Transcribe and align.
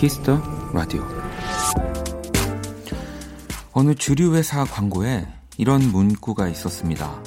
키스 0.00 0.25
더 0.25 0.40
라디오 0.72 1.06
어느 3.74 3.94
주류 3.94 4.34
회사 4.34 4.64
광고에 4.64 5.28
이런 5.58 5.82
문구가 5.92 6.48
있었습니다. 6.48 7.22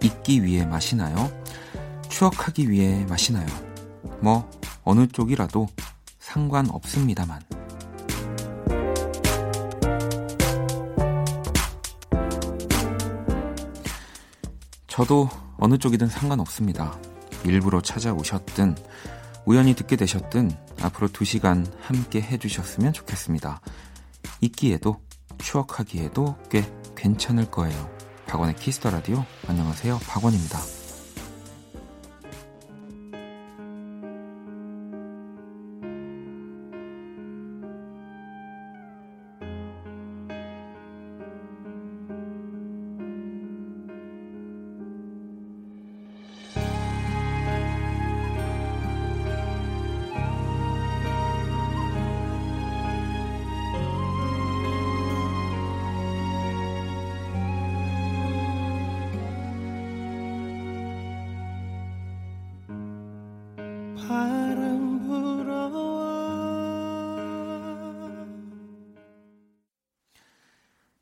잊기 0.00 0.44
위해 0.44 0.64
마시나요? 0.64 1.28
추억하기 2.08 2.70
위해 2.70 3.04
마시나요? 3.08 3.44
뭐 4.20 4.48
어느 4.84 5.08
쪽이라도 5.08 5.66
상관없습니다만. 6.20 7.42
저도 14.86 15.28
어느 15.58 15.76
쪽이든 15.76 16.06
상관없습니다. 16.06 16.96
일부러 17.44 17.80
찾아오셨든 17.80 18.76
우연히 19.44 19.74
듣게 19.74 19.96
되셨든 19.96 20.69
앞으로 20.82 21.08
2시간 21.08 21.70
함께 21.80 22.20
해주셨으면 22.20 22.92
좋겠습니다. 22.92 23.60
잊기에도 24.40 25.00
추억하기에도 25.38 26.36
꽤 26.50 26.70
괜찮을 26.96 27.50
거예요. 27.50 27.90
박원의 28.26 28.56
키스 28.56 28.77
더 28.77 28.90
라디오 28.90 29.24
안녕하세요. 29.48 29.98
박원입니다. 30.06 30.79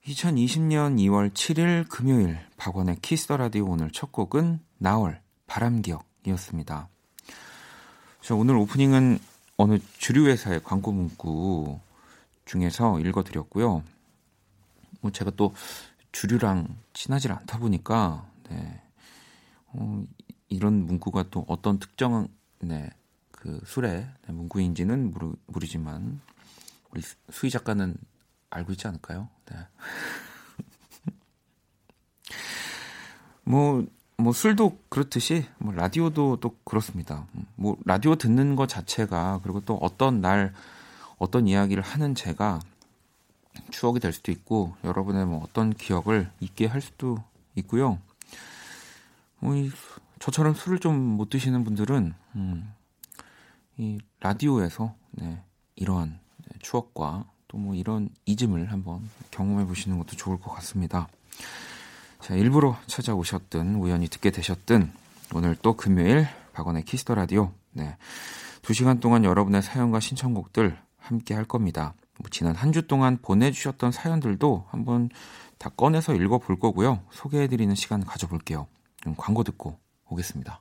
2020년 0.08 0.96
2월 0.98 1.32
7일 1.32 1.88
금요일 1.88 2.38
박원의 2.56 2.96
키스 3.02 3.23
더 3.24 3.36
라디오 3.36 3.66
오늘 3.66 3.90
첫 3.90 4.10
곡은 4.10 4.60
나얼 4.78 5.20
바람기억이었습니다. 5.46 6.88
자, 8.20 8.34
오늘 8.34 8.56
오프닝은 8.56 9.18
어느 9.56 9.78
주류 9.98 10.26
회사의 10.28 10.62
광고 10.64 10.92
문구 10.92 11.78
중에서 12.46 12.98
읽어 13.00 13.22
드렸고요. 13.22 13.82
뭐 15.00 15.12
제가 15.12 15.30
또 15.36 15.54
주류랑 16.12 16.76
친하지 16.92 17.28
않다 17.30 17.58
보니까 17.58 18.26
네. 18.50 18.82
어, 19.68 20.04
이런 20.48 20.86
문구가 20.86 21.24
또 21.30 21.44
어떤 21.48 21.78
특정 21.78 22.28
네, 22.60 22.90
그 23.38 23.60
술의 23.64 24.08
문구인지는 24.26 25.12
모르, 25.12 25.32
모르지만 25.46 26.20
우리 26.90 27.02
수희 27.30 27.50
작가는 27.50 27.96
알고 28.50 28.72
있지 28.72 28.88
않을까요? 28.88 29.28
네. 29.46 29.56
뭐, 33.44 33.86
뭐 34.16 34.32
술도 34.32 34.80
그렇듯이 34.88 35.46
뭐 35.58 35.72
라디오도 35.72 36.38
또 36.40 36.56
그렇습니다. 36.64 37.26
뭐 37.54 37.76
라디오 37.84 38.16
듣는 38.16 38.56
것 38.56 38.68
자체가 38.68 39.40
그리고 39.44 39.60
또 39.60 39.76
어떤 39.76 40.20
날 40.20 40.52
어떤 41.18 41.46
이야기를 41.46 41.82
하는 41.82 42.16
제가 42.16 42.58
추억이 43.70 44.00
될 44.00 44.12
수도 44.12 44.32
있고 44.32 44.74
여러분의 44.82 45.26
뭐 45.26 45.44
어떤 45.44 45.72
기억을 45.72 46.30
잊게 46.40 46.66
할 46.66 46.80
수도 46.80 47.22
있고요. 47.54 48.00
뭐 49.38 49.54
이, 49.54 49.70
저처럼 50.18 50.54
술을 50.54 50.80
좀 50.80 50.96
못 50.96 51.30
드시는 51.30 51.62
분들은 51.62 52.14
음, 52.34 52.74
이 53.78 53.98
라디오에서 54.20 54.94
네, 55.12 55.42
이러한 55.76 56.20
추억과 56.60 57.24
또 57.48 57.58
뭐 57.58 57.74
이런 57.74 58.10
잊음을 58.26 58.70
한번 58.70 59.08
경험해 59.30 59.66
보시는 59.66 59.96
것도 59.98 60.16
좋을 60.16 60.38
것 60.38 60.52
같습니다. 60.56 61.08
자, 62.20 62.34
일부러 62.34 62.76
찾아오셨든 62.86 63.76
우연히 63.76 64.08
듣게 64.08 64.30
되셨든 64.30 64.92
오늘 65.34 65.56
또 65.62 65.74
금요일 65.76 66.26
박원의 66.52 66.84
키스 66.84 67.03
더 67.03 67.14
라디오 67.14 67.52
네. 67.72 67.96
2시간 68.62 69.00
동안 69.00 69.24
여러분의 69.24 69.62
사연과 69.62 70.00
신청곡들 70.00 70.76
함께 70.98 71.32
할 71.34 71.44
겁니다. 71.44 71.94
뭐 72.18 72.28
지난 72.30 72.54
한 72.54 72.72
주 72.72 72.86
동안 72.86 73.16
보내주셨던 73.22 73.92
사연들도 73.92 74.66
한번 74.68 75.08
다 75.56 75.70
꺼내서 75.70 76.14
읽어볼 76.14 76.58
거고요. 76.58 77.00
소개해드리는 77.12 77.74
시간 77.74 78.04
가져볼게요. 78.04 78.66
그럼 79.00 79.14
광고 79.16 79.42
듣고 79.42 79.78
오겠습니다. 80.10 80.60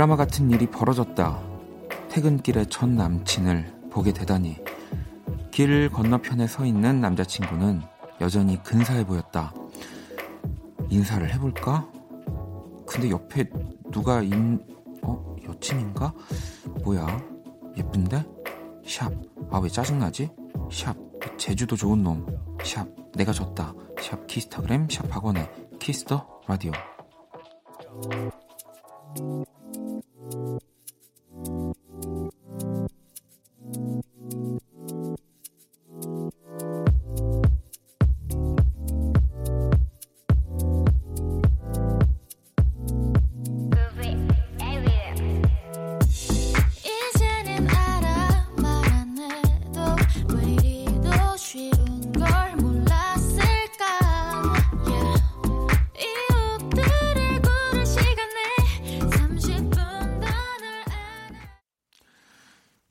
드라마 0.00 0.16
같은 0.16 0.50
일이 0.50 0.64
벌어졌다. 0.64 1.42
퇴근길에 2.08 2.64
전 2.70 2.96
남친을 2.96 3.90
보게 3.90 4.14
되다니. 4.14 4.56
길 5.50 5.90
건너편에 5.90 6.46
서 6.46 6.64
있는 6.64 7.02
남자친구는 7.02 7.82
여전히 8.22 8.62
근사해 8.62 9.04
보였다. 9.04 9.52
인사를 10.88 11.30
해볼까? 11.34 11.86
근데 12.86 13.10
옆에 13.10 13.44
누가 13.92 14.22
인, 14.22 14.64
어? 15.02 15.36
여친인가? 15.46 16.14
뭐야? 16.82 17.06
예쁜데? 17.76 18.24
샵. 18.86 19.12
아, 19.50 19.58
왜 19.58 19.68
짜증나지? 19.68 20.30
샵. 20.72 20.96
제주도 21.36 21.76
좋은 21.76 22.02
놈. 22.02 22.24
샵. 22.64 22.88
내가 23.14 23.34
졌다. 23.34 23.74
샵 24.00 24.26
키스타그램, 24.26 24.88
샵 24.88 25.14
학원의 25.14 25.46
키스터 25.78 26.26
라디오. 26.46 26.72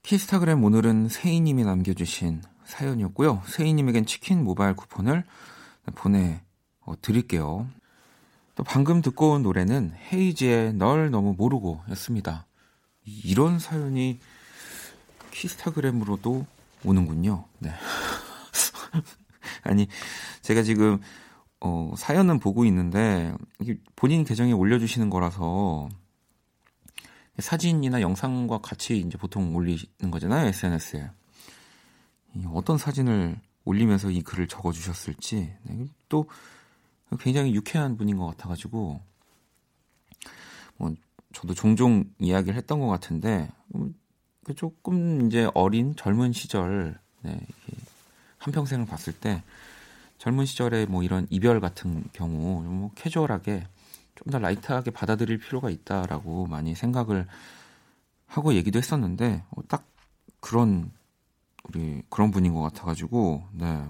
키스타그램 0.09 0.63
오늘은 0.63 1.07
세이님이 1.07 1.65
남겨주신 1.65 2.41
사연이었고요. 2.65 3.43
세이님에겐 3.45 4.07
치킨 4.07 4.43
모바일 4.43 4.75
쿠폰을 4.75 5.23
보내드릴게요. 5.93 7.67
또 8.55 8.63
방금 8.63 9.03
듣고 9.03 9.33
온 9.33 9.43
노래는 9.43 9.93
헤이지의 10.11 10.73
널 10.73 11.11
너무 11.11 11.35
모르고 11.37 11.81
였습니다. 11.91 12.47
이런 13.05 13.59
사연이 13.59 14.17
키스타그램으로도 15.29 16.43
오는군요. 16.85 17.45
네. 17.59 17.69
아니, 19.61 19.87
제가 20.41 20.63
지금, 20.63 20.99
어, 21.59 21.93
사연은 21.95 22.39
보고 22.39 22.65
있는데, 22.65 23.31
본인 23.95 24.23
계정에 24.23 24.53
올려주시는 24.53 25.11
거라서, 25.11 25.87
사진이나 27.39 28.01
영상과 28.01 28.59
같이 28.59 28.97
이제 28.97 29.17
보통 29.17 29.55
올리는 29.55 30.11
거잖아요, 30.11 30.47
SNS에. 30.47 31.09
어떤 32.53 32.77
사진을 32.77 33.39
올리면서 33.65 34.11
이 34.11 34.21
글을 34.21 34.47
적어주셨을지 34.47 35.53
네, 35.63 35.85
또 36.07 36.27
굉장히 37.19 37.53
유쾌한 37.53 37.97
분인 37.97 38.17
것 38.17 38.25
같아가지고 38.27 39.01
뭐 40.77 40.95
저도 41.33 41.53
종종 41.53 42.05
이야기를 42.19 42.55
했던 42.55 42.79
것 42.79 42.87
같은데 42.87 43.49
음, 43.75 43.93
그 44.43 44.55
조금 44.55 45.27
이제 45.27 45.49
어린 45.53 45.95
젊은 45.95 46.33
시절 46.33 46.99
네, 47.21 47.39
한 48.37 48.53
평생을 48.53 48.85
봤을 48.85 49.13
때 49.13 49.43
젊은 50.17 50.45
시절에 50.45 50.85
뭐 50.85 51.03
이런 51.03 51.27
이별 51.29 51.59
같은 51.59 52.03
경우 52.13 52.61
뭐 52.63 52.91
캐주얼하게 52.95 53.67
좀 54.23 54.31
더 54.31 54.39
라이트하게 54.39 54.91
받아들일 54.91 55.37
필요가 55.37 55.69
있다라고 55.69 56.45
많이 56.47 56.75
생각을 56.75 57.27
하고 58.27 58.53
얘기도 58.53 58.77
했었는데 58.77 59.43
어, 59.51 59.61
딱 59.67 59.85
그런 60.39 60.91
우리 61.63 62.01
그런 62.09 62.31
분인 62.31 62.53
것 62.53 62.61
같아가지고 62.61 63.43
네. 63.53 63.87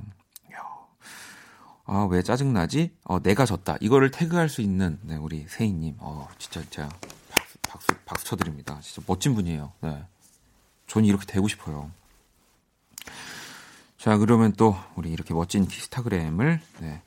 아, 1.92 2.08
왜 2.08 2.22
짜증나지? 2.22 2.96
어, 3.04 3.20
내가 3.20 3.48
졌다. 3.48 3.78
이거를 3.81 4.12
태그할 4.12 4.48
수 4.48 4.62
있는, 4.62 5.00
네, 5.02 5.16
우리 5.16 5.48
세희님. 5.48 5.96
어, 5.98 6.28
진짜, 6.38 6.62
진짜, 6.62 6.88
박수, 7.32 7.58
박수, 7.68 7.88
박수 8.06 8.25
쳐드립니다. 8.25 8.80
진짜 8.82 9.02
멋진 9.08 9.34
분이에요. 9.34 9.72
네. 9.82 10.06
전 10.86 11.04
이렇게 11.04 11.25
되고 11.25 11.48
싶어요. 11.48 11.90
자, 13.98 14.18
그러면 14.18 14.54
또, 14.54 14.75
우리 14.98 15.12
이렇게 15.12 15.34
멋진 15.34 15.68
키스타그램을, 15.68 16.62
네, 16.80 17.02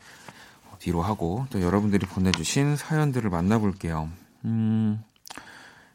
뒤로 0.82 1.00
하고, 1.00 1.46
또 1.50 1.62
여러분들이 1.62 2.06
보내주신 2.06 2.74
사연들을 2.74 3.30
만나볼게요. 3.30 4.10
음, 4.44 5.00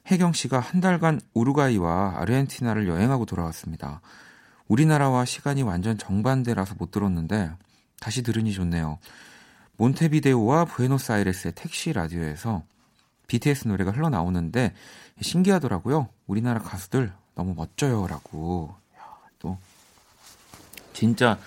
혜경 0.10 0.32
씨가 0.32 0.62
한 0.62 0.80
달간 0.80 1.20
우루과이와 1.34 2.22
아르헨티나를 2.22 2.88
여행하고 2.88 3.26
돌아왔습니다. 3.26 4.00
우리나라와 4.70 5.26
시간이 5.26 5.64
완전 5.64 5.98
정반대라서 5.98 6.76
못 6.78 6.92
들었는데 6.92 7.52
다시 8.00 8.24
들으니 8.24 8.54
좋네요. 8.54 9.00
몬테비데오와 9.76 10.64
부에노스아이레스의 10.64 11.54
택시 11.56 11.92
라디오에서 11.92 12.64
BTS 13.28 13.68
노래가 13.68 13.92
흘러나오는데 13.92 14.74
신기하더라고요. 15.20 16.08
우리나라 16.28 16.62
가수들 16.62 17.12
너무 17.36 17.54
멋져요라고. 17.56 18.74
또 19.40 19.58
진짜 20.94 21.38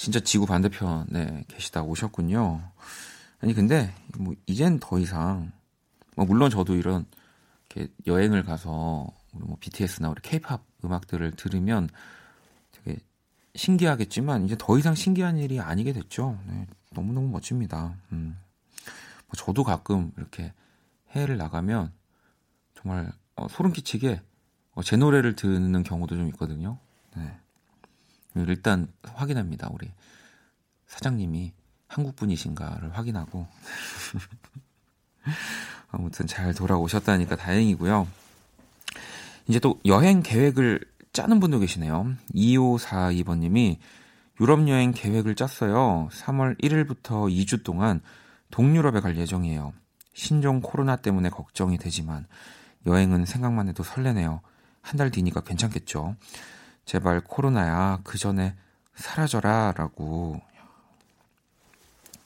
진짜 0.00 0.18
지구 0.18 0.46
반대편에 0.46 1.44
계시다 1.46 1.82
오셨군요. 1.82 2.62
아니 3.40 3.52
근데 3.52 3.94
뭐 4.18 4.34
이젠 4.46 4.80
더 4.80 4.98
이상 4.98 5.52
뭐 6.16 6.24
물론 6.24 6.48
저도 6.48 6.74
이런 6.74 7.04
이렇게 7.68 7.92
여행을 8.06 8.42
가서 8.42 9.12
뭐 9.32 9.56
BTS나 9.60 10.08
우리 10.08 10.22
K-팝 10.22 10.64
음악들을 10.86 11.32
들으면 11.32 11.90
되게 12.70 12.98
신기하겠지만 13.54 14.46
이제 14.46 14.56
더 14.58 14.78
이상 14.78 14.94
신기한 14.94 15.36
일이 15.36 15.60
아니게 15.60 15.92
됐죠. 15.92 16.38
네, 16.46 16.66
너무너무 16.92 17.28
멋집니다. 17.28 17.94
음. 18.12 18.38
뭐 19.26 19.32
저도 19.36 19.64
가끔 19.64 20.12
이렇게 20.16 20.54
해외를 21.10 21.36
나가면 21.36 21.92
정말 22.74 23.12
어, 23.36 23.48
소름 23.50 23.74
끼치게 23.74 24.22
어, 24.72 24.82
제 24.82 24.96
노래를 24.96 25.36
듣는 25.36 25.82
경우도 25.82 26.16
좀 26.16 26.26
있거든요. 26.28 26.78
네. 27.14 27.38
일단 28.34 28.88
확인합니다. 29.02 29.68
우리 29.72 29.90
사장님이 30.86 31.52
한국 31.88 32.16
분이신가를 32.16 32.96
확인하고 32.96 33.46
아무튼 35.90 36.26
잘 36.26 36.54
돌아오셨다니까 36.54 37.36
다행이고요. 37.36 38.06
이제 39.48 39.58
또 39.58 39.80
여행 39.86 40.22
계획을 40.22 40.80
짜는 41.12 41.40
분도 41.40 41.58
계시네요. 41.58 42.14
2542번님이 42.34 43.78
유럽 44.40 44.66
여행 44.68 44.92
계획을 44.92 45.34
짰어요. 45.34 46.08
3월 46.12 46.60
1일부터 46.62 47.28
2주 47.30 47.64
동안 47.64 48.00
동유럽에 48.50 49.00
갈 49.00 49.16
예정이에요. 49.16 49.72
신종 50.14 50.60
코로나 50.60 50.96
때문에 50.96 51.28
걱정이 51.30 51.78
되지만 51.78 52.26
여행은 52.86 53.26
생각만 53.26 53.68
해도 53.68 53.82
설레네요. 53.82 54.40
한 54.82 54.96
달 54.96 55.10
뒤니까 55.10 55.42
괜찮겠죠. 55.42 56.16
제발 56.84 57.20
코로나야 57.20 58.00
그 58.04 58.18
전에 58.18 58.56
사라져라 58.94 59.72
라고 59.76 60.40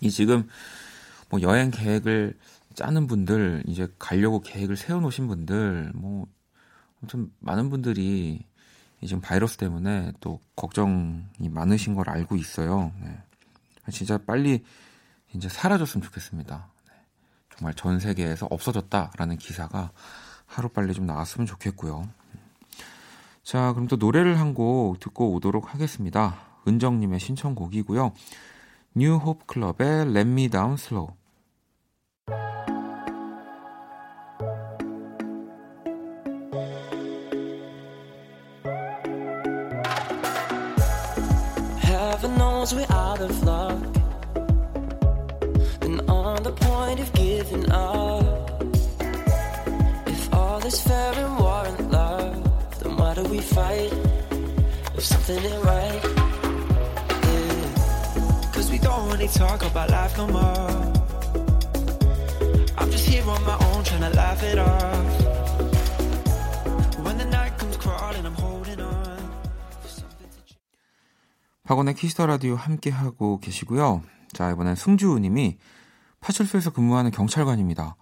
이 0.00 0.10
지금 0.10 0.48
뭐 1.28 1.40
여행 1.42 1.70
계획을 1.70 2.38
짜는 2.74 3.06
분들 3.06 3.64
이제 3.66 3.88
가려고 3.98 4.40
계획을 4.40 4.76
세워놓으신 4.76 5.28
분들 5.28 5.92
뭐 5.94 6.26
아무튼 7.00 7.30
많은 7.40 7.70
분들이 7.70 8.44
지금 9.00 9.20
바이러스 9.20 9.56
때문에 9.58 10.12
또 10.20 10.40
걱정이 10.56 11.48
많으신 11.50 11.94
걸 11.94 12.08
알고 12.08 12.36
있어요. 12.36 12.92
네. 13.00 13.18
진짜 13.90 14.18
빨리 14.18 14.64
이제 15.34 15.48
사라졌으면 15.48 16.02
좋겠습니다. 16.04 16.68
네. 16.88 16.92
정말 17.54 17.74
전 17.74 18.00
세계에서 18.00 18.46
없어졌다라는 18.50 19.36
기사가 19.36 19.90
하루 20.46 20.68
빨리 20.70 20.94
좀 20.94 21.06
나왔으면 21.06 21.46
좋겠고요. 21.46 22.08
자, 23.44 23.72
그럼 23.74 23.88
또 23.88 23.96
노래를 23.96 24.40
한 24.40 24.54
곡 24.54 24.98
듣고 25.00 25.32
오도록 25.32 25.74
하겠습니다. 25.74 26.36
은정님의 26.66 27.20
신청곡이고요. 27.20 28.12
New 28.94 29.16
Hope 29.16 29.46
Club의 29.46 29.86
Let 30.10 30.20
Me 30.20 30.48
Down 30.48 30.74
Slow. 30.74 31.14
Fight 53.54 53.92
if 54.96 55.04
something 55.04 55.38
ain't 55.38 55.64
right? 55.64 56.02
Yeah. 57.30 58.52
Cause 58.52 58.70
we 58.70 58.78
don't 58.78 59.08
really 59.10 59.28
talk 59.28 59.62
about 59.62 59.90
life 59.90 60.16
no 60.18 60.26
more. 60.26 60.70
I'm 62.78 62.90
just 62.90 63.08
here 63.08 63.22
on 63.28 63.42
my 63.44 63.56
own 63.66 63.84
trying 63.84 64.02
to 64.02 64.10
laugh 64.10 64.42
it 64.42 64.58
off. 64.58 65.24
박원의 71.64 71.94
키스터 71.94 72.26
라디오 72.26 72.56
함께 72.56 72.90
하고 72.90 73.40
계시고요. 73.40 74.02
자, 74.34 74.50
이번엔 74.50 74.74
승주 74.74 75.18
님이 75.18 75.56
파출소에서 76.20 76.70
근무하는 76.70 77.10
경찰관입니다. 77.10 77.96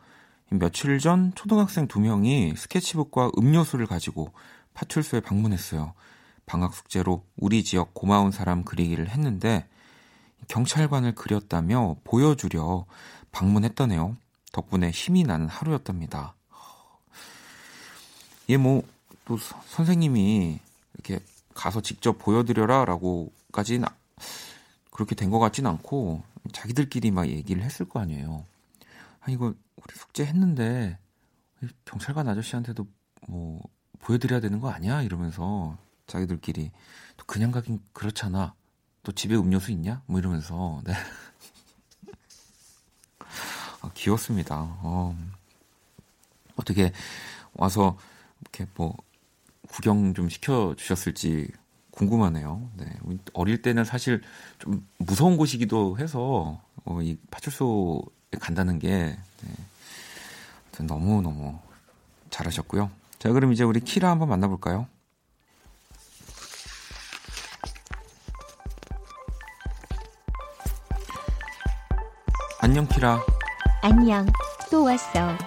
며칠 0.50 0.98
전 0.98 1.32
초등학생 1.36 1.86
두 1.86 2.00
명이 2.00 2.54
스케치북과 2.56 3.30
음료수를 3.38 3.86
가지고 3.86 4.32
파출소에 4.74 5.20
방문했어요. 5.20 5.94
방학 6.46 6.74
숙제로 6.74 7.24
우리 7.36 7.64
지역 7.64 7.94
고마운 7.94 8.30
사람 8.30 8.64
그리기를 8.64 9.08
했는데 9.08 9.66
경찰관을 10.48 11.14
그렸다며 11.14 11.96
보여주려 12.04 12.84
방문했다네요. 13.30 14.16
덕분에 14.52 14.90
힘이 14.90 15.22
나는 15.22 15.48
하루였답니다. 15.48 16.34
얘뭐또 18.50 19.38
선생님이 19.66 20.58
이렇게 20.94 21.20
가서 21.54 21.80
직접 21.80 22.18
보여드려라 22.18 22.84
라고 22.84 23.32
까지는 23.52 23.86
그렇게 24.90 25.14
된 25.14 25.30
것 25.30 25.38
같진 25.38 25.66
않고 25.66 26.22
자기들끼리 26.52 27.10
막 27.12 27.28
얘기를 27.28 27.62
했을 27.62 27.88
거 27.88 28.00
아니에요. 28.00 28.44
아 29.20 29.30
이거 29.30 29.46
우리 29.76 29.94
숙제 29.94 30.26
했는데 30.26 30.98
경찰관 31.84 32.28
아저씨한테도 32.28 32.86
뭐 33.28 33.62
보여드려야 34.02 34.40
되는 34.40 34.60
거 34.60 34.70
아니야? 34.70 35.02
이러면서 35.02 35.78
자기들끼리 36.06 36.70
또 37.16 37.24
그냥 37.24 37.50
가긴 37.50 37.80
그렇잖아. 37.92 38.54
또 39.02 39.12
집에 39.12 39.34
음료수 39.34 39.72
있냐? 39.72 40.02
뭐 40.06 40.20
이러면서 40.20 40.80
네. 40.84 40.92
아, 43.80 43.90
귀엽습니다. 43.94 44.78
어, 44.82 45.16
어떻게 46.56 46.92
와서 47.54 47.96
이렇게 48.40 48.66
뭐 48.74 48.96
구경 49.68 50.14
좀 50.14 50.28
시켜 50.28 50.74
주셨을지 50.76 51.48
궁금하네요. 51.92 52.68
네. 52.76 52.86
어릴 53.32 53.62
때는 53.62 53.84
사실 53.84 54.22
좀 54.58 54.86
무서운 54.98 55.36
곳이기도 55.36 55.98
해서 55.98 56.60
어, 56.84 57.00
이 57.02 57.16
파출소에 57.30 58.38
간다는 58.40 58.78
게 58.78 59.16
네. 59.42 60.84
너무 60.86 61.22
너무 61.22 61.58
잘하셨고요. 62.30 63.01
자, 63.22 63.30
그럼 63.30 63.52
이제 63.52 63.62
우리 63.62 63.78
키라 63.78 64.10
한번 64.10 64.30
만나볼까요? 64.30 64.88
안녕 72.58 72.84
키라. 72.88 73.24
안녕. 73.82 74.26
또 74.72 74.82
왔어. 74.82 75.38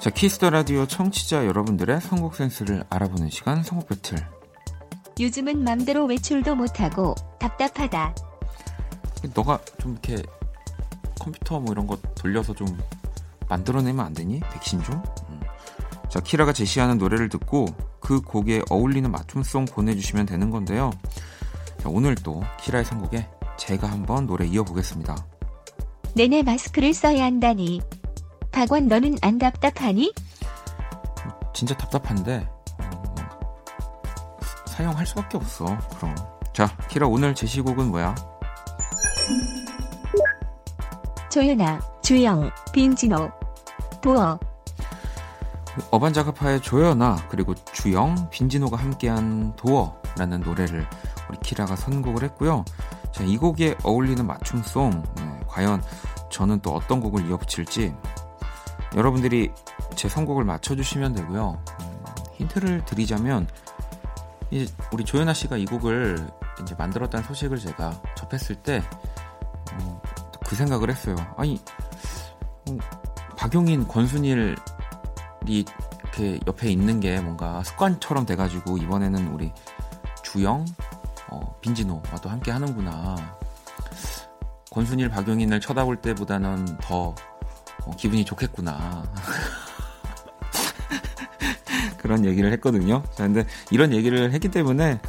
자, 0.00 0.10
키스 0.10 0.35
더 0.35 0.50
라디오 0.50 0.84
청취자 0.84 1.46
여러분들의 1.46 2.00
선곡 2.00 2.34
센스를 2.34 2.82
알아보는 2.90 3.30
시간 3.30 3.62
선곡 3.62 3.90
배틀. 3.90 4.26
요즘은 5.20 5.62
맘대로 5.62 6.06
외출도 6.06 6.56
못하고 6.56 7.14
답답하다. 7.38 8.16
너가 9.32 9.60
좀 9.80 9.92
이렇게 9.92 10.20
컴퓨터 11.20 11.60
뭐 11.60 11.70
이런 11.70 11.86
거 11.86 11.96
돌려서 12.16 12.52
좀 12.52 12.66
만들어내면 13.48 14.04
안 14.04 14.12
되니? 14.12 14.40
백신 14.40 14.82
좀? 14.82 15.00
음. 16.14 16.14
자, 16.14 16.20
키라가 16.20 16.52
제시하는 16.52 16.98
노래를 16.98 17.28
듣고 17.28 17.66
그 17.98 18.20
곡에 18.20 18.62
어울리는 18.70 19.10
맞춤송 19.10 19.64
보내주시면 19.64 20.26
되는 20.26 20.48
건데요. 20.48 20.92
자, 21.80 21.88
오늘 21.88 22.14
또 22.14 22.40
키라의 22.60 22.84
선곡에 22.84 23.28
제가 23.56 23.90
한번 23.90 24.24
노래 24.28 24.46
이어보겠습니다. 24.46 25.16
내내 26.14 26.44
마스크를 26.44 26.94
써야 26.94 27.24
한다니. 27.24 27.80
박원 28.52 28.86
너는 28.86 29.16
안 29.22 29.38
답답하니? 29.38 30.12
진짜 31.52 31.76
답답한데 31.76 32.48
어, 32.78 33.24
사용할 34.66 35.04
수밖에 35.04 35.36
없어. 35.36 35.64
그럼. 35.96 36.14
자, 36.52 36.76
키라 36.88 37.08
오늘 37.08 37.34
제시곡은 37.34 37.88
뭐야? 37.88 38.14
조연아, 41.28 41.80
주영, 42.02 42.52
빈진호, 42.72 43.28
도어. 44.00 44.38
어반자카파의 45.90 46.62
조연아 46.62 47.28
그리고 47.28 47.54
주영, 47.72 48.28
빈진호가 48.30 48.76
함께한 48.76 49.54
도어라는 49.56 50.40
노래를 50.40 50.86
우리 51.28 51.38
키라가 51.40 51.76
선곡을 51.76 52.22
했고요. 52.24 52.64
자, 53.12 53.24
이 53.24 53.36
곡에 53.36 53.76
어울리는 53.82 54.24
맞춤송 54.26 55.02
네, 55.16 55.40
과연 55.46 55.82
저는 56.30 56.60
또 56.60 56.74
어떤 56.74 57.00
곡을 57.00 57.28
이어붙일지 57.28 57.94
여러분들이 58.96 59.50
제 59.96 60.08
선곡을 60.08 60.44
맞춰주시면 60.44 61.14
되고요. 61.14 61.58
음, 61.80 62.04
힌트를 62.34 62.84
드리자면 62.84 63.46
이제 64.50 64.72
우리 64.92 65.04
조연아 65.04 65.32
씨가 65.32 65.56
이 65.56 65.64
곡을 65.64 66.28
이제 66.62 66.74
만들었다는 66.76 67.26
소식을 67.26 67.58
제가 67.58 68.00
접했을 68.16 68.56
때 68.56 68.82
어, 69.72 70.02
그 70.44 70.54
생각을 70.54 70.90
했어요. 70.90 71.16
아니 71.36 71.60
어, 72.68 72.78
박용인, 73.36 73.88
권순일 73.88 74.56
이 75.46 75.64
이렇게 76.02 76.38
옆에 76.46 76.70
있는 76.70 77.00
게 77.00 77.20
뭔가 77.20 77.62
습관처럼 77.64 78.26
돼가지고 78.26 78.78
이번에는 78.78 79.28
우리 79.28 79.52
주영, 80.22 80.64
어, 81.30 81.56
빈진호와 81.60 82.02
또 82.22 82.28
함께 82.28 82.50
하는구나. 82.50 83.16
권순일, 84.70 85.08
박용인을 85.08 85.60
쳐다볼 85.60 85.96
때보다는 85.96 86.78
더 86.80 87.14
어, 87.84 87.90
기분이 87.96 88.24
좋겠구나. 88.24 89.04
그런 91.98 92.24
얘기를 92.24 92.52
했거든요. 92.52 93.02
자, 93.14 93.24
근데 93.24 93.46
이런 93.70 93.92
얘기를 93.92 94.32
했기 94.32 94.48
때문에 94.48 95.00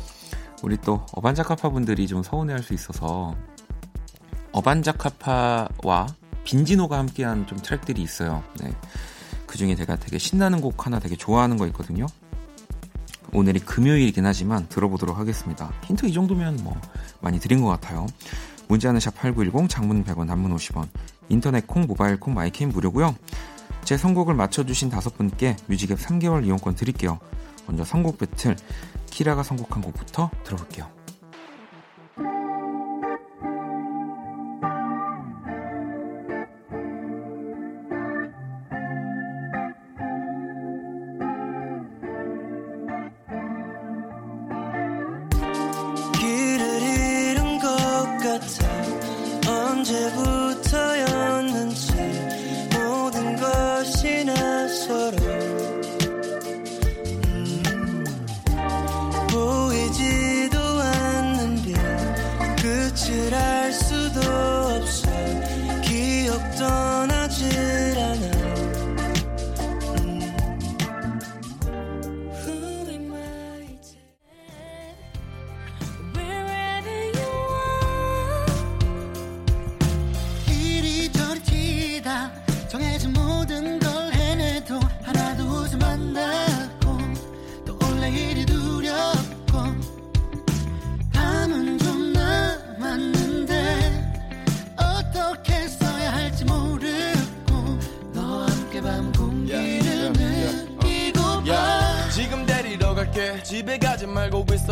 우리 0.63 0.77
또 0.77 1.05
어반자카파 1.13 1.69
분들이 1.69 2.07
좀 2.07 2.23
서운해할 2.23 2.63
수 2.63 2.73
있어서 2.73 3.35
어반자카파와 4.51 6.07
빈지노가 6.43 6.97
함께한 6.97 7.47
좀 7.47 7.59
트랙들이 7.59 8.01
있어요. 8.01 8.43
네. 8.61 8.71
그 9.55 9.57
중에 9.57 9.73
제가 9.73 9.95
되게 9.95 10.17
신나는 10.17 10.59
곡 10.59 10.85
하나 10.85 10.99
되게 10.99 11.15
좋아하는 11.15 11.55
거 11.55 11.65
있거든요. 11.67 12.07
오늘이 13.31 13.61
금요일이긴 13.61 14.25
하지만 14.25 14.67
들어보도록 14.67 15.17
하겠습니다. 15.17 15.71
힌트 15.85 16.07
이 16.07 16.11
정도면 16.11 16.59
뭐 16.61 16.75
많이 17.21 17.39
드린 17.39 17.61
것 17.61 17.69
같아요. 17.69 18.05
문자는 18.67 18.99
샵8910 18.99 19.69
장문 19.69 20.03
100원 20.03 20.27
단문 20.27 20.53
50원 20.53 20.89
인터넷 21.29 21.65
콩 21.67 21.87
모바일 21.87 22.19
콩 22.19 22.33
마이K는 22.33 22.69
무료고요. 22.69 23.15
제 23.85 23.95
선곡을 23.95 24.33
맞춰주신 24.33 24.89
다섯 24.89 25.17
분께 25.17 25.55
뮤직앱 25.67 25.99
3개월 25.99 26.45
이용권 26.45 26.75
드릴게요. 26.75 27.19
먼저 27.65 27.85
선곡 27.85 28.17
배틀 28.17 28.57
키라가 29.09 29.41
선곡한 29.43 29.81
곡부터 29.83 30.31
들어볼게요. 30.43 30.94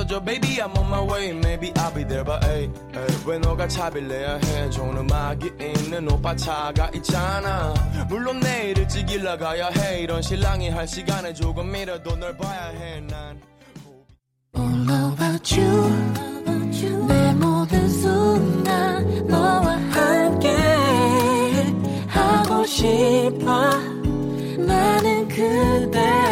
있어줘 0.03 0.23
Baby 0.23 0.59
I'm 0.59 0.77
on 0.77 0.87
my 0.87 1.01
way. 1.01 1.31
Maybe 1.31 1.71
I'll 1.73 1.93
be 1.93 2.03
there 2.03 2.23
by 2.23 2.39
8왜 2.93 3.39
너가 3.39 3.67
내야 4.07 4.35
해? 4.37 4.69
좋은 4.69 4.97
음악이 4.97 5.51
있는 5.59 6.11
오빠 6.11 6.35
차가 6.35 6.89
있잖아. 6.93 7.73
물론 8.07 8.39
내일 8.39 8.77
일찍 8.77 9.09
일 9.09 9.23
나가야 9.23 9.69
해. 9.69 10.01
이런 10.01 10.21
신랑이 10.21 10.69
할 10.69 10.87
시간에 10.87 11.33
조금이라도 11.33 12.15
널 12.17 12.35
봐야 12.37 12.67
해난 12.69 13.41
All 14.55 15.11
about 15.13 15.59
you. 15.59 17.07
내 17.07 17.33
모든 17.33 17.89
순간 17.89 19.27
너와 19.27 19.77
함께 19.91 20.49
하고 22.07 22.65
싶어. 22.65 23.69
나는 24.57 25.27
그대 25.27 26.22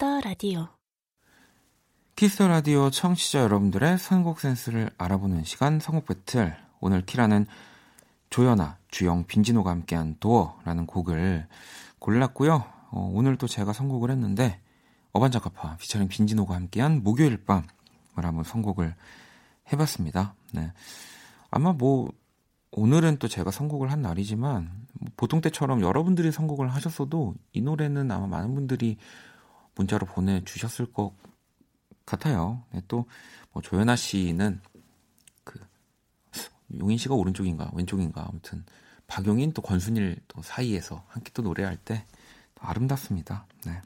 키스 0.00 0.12
더 0.12 0.20
라디오 0.22 0.66
키스 2.16 2.42
라디오 2.42 2.88
청취자 2.88 3.40
여러분들의 3.40 3.98
선곡 3.98 4.40
센스를 4.40 4.88
알아보는 4.96 5.44
시간 5.44 5.78
선곡 5.78 6.06
배틀. 6.06 6.56
오늘 6.80 7.04
키라는 7.04 7.44
조현아, 8.30 8.78
주영, 8.88 9.24
빈지노가 9.26 9.70
함께한 9.70 10.16
도어라는 10.18 10.86
곡을 10.86 11.46
골랐고요. 11.98 12.64
어, 12.92 13.10
오늘 13.12 13.36
또 13.36 13.46
제가 13.46 13.74
선곡을 13.74 14.10
했는데 14.10 14.58
어반자카파 15.12 15.76
피처링 15.76 16.08
빈지노가 16.08 16.54
함께한 16.54 17.02
목요일 17.02 17.44
밤을 17.44 17.62
한번 18.14 18.42
선곡을 18.42 18.94
해봤습니다. 19.70 20.34
네. 20.54 20.72
아마 21.50 21.74
뭐 21.74 22.10
오늘은 22.70 23.18
또 23.18 23.28
제가 23.28 23.50
선곡을 23.50 23.92
한 23.92 24.00
날이지만 24.00 24.70
뭐 24.94 25.10
보통 25.18 25.42
때처럼 25.42 25.82
여러분들이 25.82 26.32
선곡을 26.32 26.68
하셨어도 26.68 27.34
이 27.52 27.60
노래는 27.60 28.10
아마 28.10 28.26
많은 28.26 28.54
분들이 28.54 28.96
문자로 29.76 30.06
보내주셨을 30.06 30.92
것 30.92 31.14
같아요. 32.06 32.64
네, 32.72 32.82
또 32.88 33.06
뭐 33.52 33.62
조현아 33.62 33.96
씨는 33.96 34.60
그 35.44 35.58
용인 36.78 36.98
씨가 36.98 37.14
오른쪽인가 37.14 37.70
왼쪽인가 37.74 38.26
아무튼 38.28 38.64
박용인 39.06 39.52
또 39.52 39.62
권순일 39.62 40.20
또 40.28 40.40
사이에서 40.42 41.04
함께 41.08 41.30
또 41.34 41.42
노래할 41.42 41.76
때 41.76 42.06
아름답습니다. 42.60 43.46
네. 43.66 43.80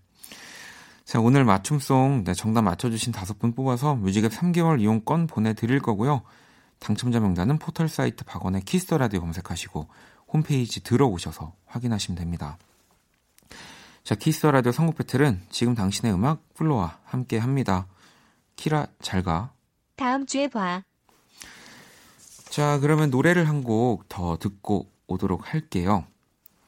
자 1.05 1.21
오늘 1.21 1.45
맞춤송 1.45 2.25
네, 2.25 2.35
정답 2.35 2.63
맞춰주신 2.63 3.13
다섯 3.13 3.39
분 3.39 3.55
뽑아서 3.55 3.95
뮤직앱 3.95 4.33
3개월 4.33 4.81
이용권 4.81 5.27
보내드릴 5.27 5.81
거고요. 5.81 6.23
당첨자 6.79 7.21
명단은 7.21 7.59
포털 7.59 7.89
사이트 7.89 8.25
박원의 8.25 8.63
키스 8.63 8.85
더 8.85 8.99
라디오 8.99 9.21
검색하시고 9.21 9.89
홈페이지 10.29 10.83
들어오셔서 10.83 11.55
확인하시면 11.67 12.19
됩니다. 12.19 12.59
자 14.05 14.15
키스 14.15 14.37
더 14.37 14.51
라디오 14.51 14.71
선곡 14.71 14.97
배틀은 14.97 15.47
지금 15.51 15.75
당신의 15.75 16.13
음악 16.13 16.53
플로와 16.55 16.99
함께 17.05 17.39
합니다. 17.39 17.87
키라 18.57 18.87
잘 19.01 19.23
가. 19.23 19.53
다음 19.97 20.27
주에 20.27 20.49
봐. 20.49 20.83
자, 22.51 22.79
그러면 22.81 23.11
노래를 23.11 23.49
한 23.49 23.63
곡 23.65 24.05
더 24.09 24.37
듣고 24.37 24.91
오도록 25.07 25.53
할게요. 25.53 26.07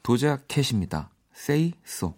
도자 0.03 0.39
캣입니다. 0.49 1.11
Say 1.37 1.75
So. 1.87 2.15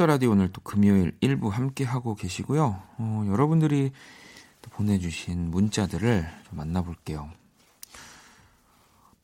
키스 0.00 0.04
더 0.04 0.06
라디오 0.06 0.30
오늘 0.30 0.50
또 0.50 0.62
금요일 0.62 1.12
1부 1.20 1.50
함께 1.50 1.84
하고 1.84 2.14
계시고요. 2.14 2.82
어, 2.96 3.24
여러분들이 3.28 3.92
또 4.62 4.70
보내주신 4.70 5.50
문자들을 5.50 6.26
좀 6.48 6.56
만나볼게요. 6.56 7.28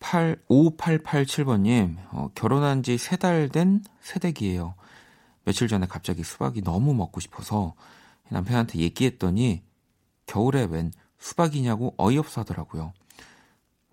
8, 0.00 0.36
5887번님, 0.50 1.96
어, 2.10 2.28
결혼한 2.34 2.82
지 2.82 2.96
세 2.98 3.16
달 3.16 3.48
된 3.48 3.84
새댁이에요. 4.02 4.74
며칠 5.44 5.66
전에 5.66 5.86
갑자기 5.86 6.22
수박이 6.22 6.60
너무 6.62 6.92
먹고 6.92 7.20
싶어서 7.20 7.72
남편한테 8.28 8.78
얘기했더니 8.80 9.62
겨울에 10.26 10.64
웬 10.64 10.92
수박이냐고 11.18 11.94
어이없어 11.96 12.42
하더라고요. 12.42 12.92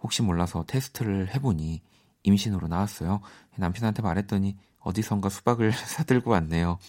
혹시 0.02 0.22
몰라서 0.22 0.66
테스트를 0.68 1.34
해보니 1.34 1.82
임신으로 2.24 2.68
나왔어요. 2.68 3.22
남편한테 3.56 4.02
말했더니 4.02 4.58
어디선가 4.84 5.30
수박을 5.30 5.72
사들고 5.74 6.32
왔네요. 6.32 6.80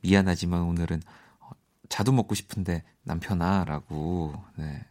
미안하지만 0.00 0.62
오늘은 0.62 1.02
어, 1.40 1.50
자두 1.88 2.12
먹고 2.12 2.34
싶은데 2.34 2.84
남편아 3.02 3.64
라고 3.64 4.34
네. 4.56 4.84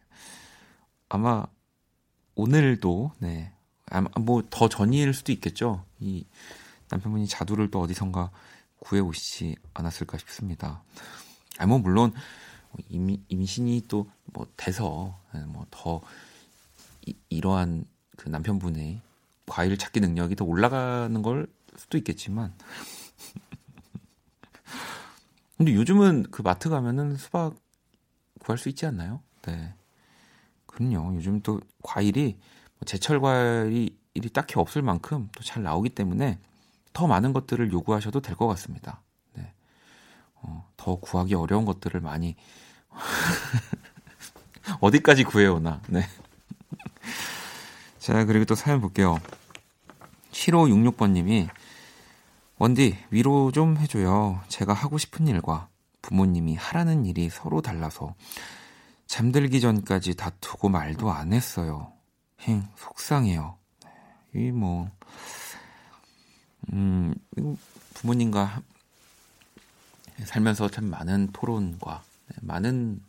아마 1.09 1.45
오늘도 2.35 3.11
네. 3.19 3.53
아마 3.89 4.09
뭐 4.19 4.41
더 4.49 4.67
전일 4.67 5.13
수도 5.13 5.31
있겠죠. 5.31 5.85
이 5.99 6.25
남편분이 6.89 7.27
자두를 7.27 7.71
또 7.71 7.81
어디선가 7.81 8.31
구해 8.79 9.01
오시지 9.01 9.55
않았을까 9.73 10.17
싶습니다. 10.17 10.83
아, 11.57 11.65
뭐 11.65 11.79
물론 11.79 12.13
임, 12.89 13.17
임신이 13.29 13.83
또 13.87 14.07
뭐 14.33 14.45
돼서 14.57 15.17
네, 15.33 15.41
뭐더 15.45 16.01
이 17.29 17.41
러한 17.41 17.85
그 18.17 18.29
남편분의 18.29 19.01
과일 19.45 19.77
찾기 19.77 20.01
능력이 20.01 20.35
더 20.35 20.43
올라가는 20.43 21.21
걸 21.21 21.47
수도 21.77 21.97
있겠지만 21.97 22.53
근데 25.57 25.73
요즘은 25.73 26.27
그 26.31 26.41
마트 26.41 26.69
가면은 26.69 27.17
수박 27.17 27.55
구할 28.39 28.57
수 28.57 28.69
있지 28.69 28.85
않나요? 28.85 29.21
네. 29.43 29.73
그럼요. 30.65 31.15
요즘 31.15 31.41
또 31.41 31.59
과일이 31.83 32.37
뭐 32.79 32.85
제철 32.85 33.19
과일이 33.19 33.97
일이 34.13 34.29
딱히 34.29 34.59
없을 34.59 34.81
만큼 34.81 35.29
또 35.35 35.43
잘 35.43 35.63
나오기 35.63 35.89
때문에 35.89 36.39
더 36.93 37.07
많은 37.07 37.33
것들을 37.33 37.71
요구하셔도 37.71 38.21
될 38.21 38.35
것 38.35 38.47
같습니다. 38.47 39.01
네. 39.33 39.53
어, 40.35 40.67
더 40.77 40.95
구하기 40.95 41.35
어려운 41.35 41.65
것들을 41.65 41.99
많이 42.01 42.35
어디까지 44.81 45.23
구해오나. 45.23 45.81
네. 45.87 46.03
자, 47.99 48.25
그리고 48.25 48.45
또 48.45 48.55
사연 48.55 48.81
볼게요. 48.81 49.19
7566번님이 50.31 51.49
원디 52.59 52.97
위로 53.11 53.51
좀 53.51 53.77
해줘요. 53.77 54.41
제가 54.47 54.73
하고 54.73 54.97
싶은 54.97 55.27
일과 55.27 55.69
부모님이 56.01 56.55
하라는 56.55 57.05
일이 57.05 57.29
서로 57.29 57.61
달라서 57.61 58.15
잠들기 59.05 59.61
전까지 59.61 60.15
다투고 60.15 60.69
말도 60.69 61.11
안 61.11 61.33
했어요. 61.33 61.93
힝 62.39 62.63
속상해요. 62.75 63.57
이 64.35 64.51
뭐, 64.51 64.89
음, 66.73 67.13
부모님과 67.93 68.61
살면서 70.25 70.69
참 70.69 70.85
많은 70.85 71.29
토론과 71.31 72.03
네, 72.27 72.35
많은 72.41 73.01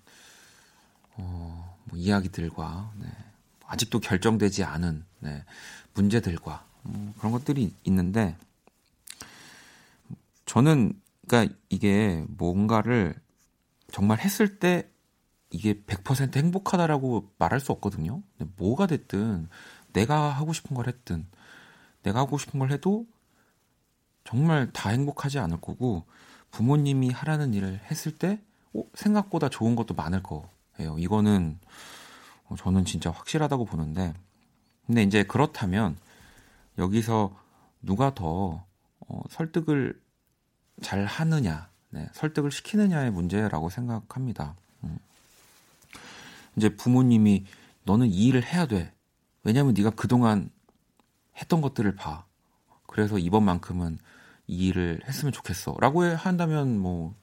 어, 1.16 1.76
뭐 1.84 1.98
이야기들과 1.98 2.92
네, 2.96 3.08
아직도 3.66 4.00
결정되지 4.00 4.64
않은 4.64 5.04
네, 5.20 5.44
문제들과 5.94 6.64
뭐 6.82 7.14
그런 7.18 7.32
것들이 7.32 7.74
있는데 7.84 8.36
저는 10.48 10.98
그러니까 11.28 11.54
이게 11.68 12.24
뭔가를 12.26 13.14
정말 13.92 14.18
했을 14.18 14.58
때 14.58 14.90
이게 15.50 15.74
100% 15.82 16.36
행복하다라고 16.36 17.34
말할 17.38 17.60
수 17.60 17.70
없거든요. 17.72 18.22
뭐가 18.56 18.86
됐든 18.86 19.48
내가 19.92 20.30
하고 20.30 20.54
싶은 20.54 20.74
걸 20.74 20.88
했든 20.88 21.26
내가 22.02 22.20
하고 22.20 22.38
싶은 22.38 22.58
걸 22.58 22.72
해도 22.72 23.06
정말 24.24 24.72
다 24.72 24.88
행복하지 24.88 25.38
않을 25.38 25.60
거고 25.60 26.06
부모님이 26.50 27.10
하라는 27.10 27.52
일을 27.52 27.80
했을 27.90 28.16
때 28.16 28.40
어, 28.72 28.84
생각보다 28.94 29.50
좋은 29.50 29.76
것도 29.76 29.94
많을 29.94 30.22
거예요. 30.22 30.98
이거는 30.98 31.58
어, 32.44 32.56
저는 32.56 32.86
진짜 32.86 33.10
확실하다고 33.10 33.66
보는데 33.66 34.14
근데 34.86 35.02
이제 35.02 35.24
그렇다면 35.24 35.98
여기서 36.78 37.36
누가 37.82 38.14
더 38.14 38.64
어, 39.00 39.20
설득을 39.28 40.07
잘 40.82 41.04
하느냐, 41.04 41.68
네, 41.90 42.08
설득을 42.12 42.50
시키느냐의 42.50 43.10
문제라고 43.10 43.68
생각합니다. 43.70 44.54
음. 44.84 44.98
이제 46.56 46.68
부모님이 46.74 47.44
너는 47.84 48.08
이 48.08 48.26
일을 48.26 48.44
해야 48.44 48.66
돼. 48.66 48.92
왜냐면 49.44 49.74
네가 49.74 49.90
그동안 49.90 50.50
했던 51.40 51.60
것들을 51.60 51.94
봐. 51.94 52.24
그래서 52.86 53.18
이번만큼은 53.18 53.98
이 54.46 54.68
일을 54.68 55.00
했으면 55.06 55.32
좋겠어. 55.32 55.76
라고 55.80 56.02
한다면 56.04 56.78
뭐 56.78 57.14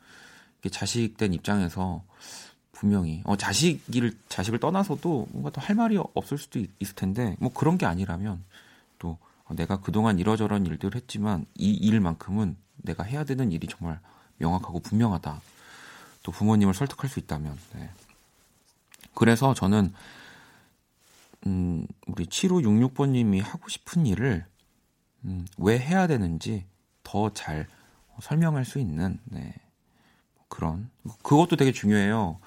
자식된 0.69 1.33
입장에서 1.33 2.03
분명히 2.71 3.21
어 3.25 3.35
자식을 3.35 4.17
자식을 4.29 4.59
떠나서도 4.59 5.27
뭔가 5.31 5.51
더 5.51 5.61
할 5.61 5.75
말이 5.75 5.97
없을 6.13 6.37
수도 6.37 6.59
있, 6.59 6.69
있을 6.79 6.95
텐데 6.95 7.35
뭐 7.39 7.51
그런 7.53 7.77
게 7.77 7.85
아니라면 7.85 8.43
또 8.99 9.17
내가 9.51 9.79
그동안 9.79 10.19
이러저런 10.19 10.65
일들을 10.65 10.95
했지만 10.95 11.45
이 11.55 11.71
일만큼은 11.71 12.57
내가 12.77 13.03
해야 13.03 13.23
되는 13.23 13.51
일이 13.51 13.67
정말 13.67 13.99
명확하고 14.37 14.79
분명하다. 14.79 15.41
또 16.23 16.31
부모님을 16.31 16.73
설득할 16.73 17.09
수 17.09 17.19
있다면. 17.19 17.57
네. 17.73 17.89
그래서 19.13 19.53
저는 19.53 19.93
음, 21.45 21.87
우리 22.07 22.25
7566번 22.25 23.09
님이 23.09 23.39
하고 23.39 23.69
싶은 23.69 24.05
일을 24.07 24.45
음, 25.25 25.45
왜 25.57 25.77
해야 25.77 26.07
되는지 26.07 26.65
더 27.03 27.29
잘 27.29 27.67
설명할 28.21 28.65
수 28.65 28.79
있는 28.79 29.19
네. 29.25 29.53
그런 30.47 30.89
그것도 31.23 31.55
되게 31.55 31.71
중요해요. 31.71 32.39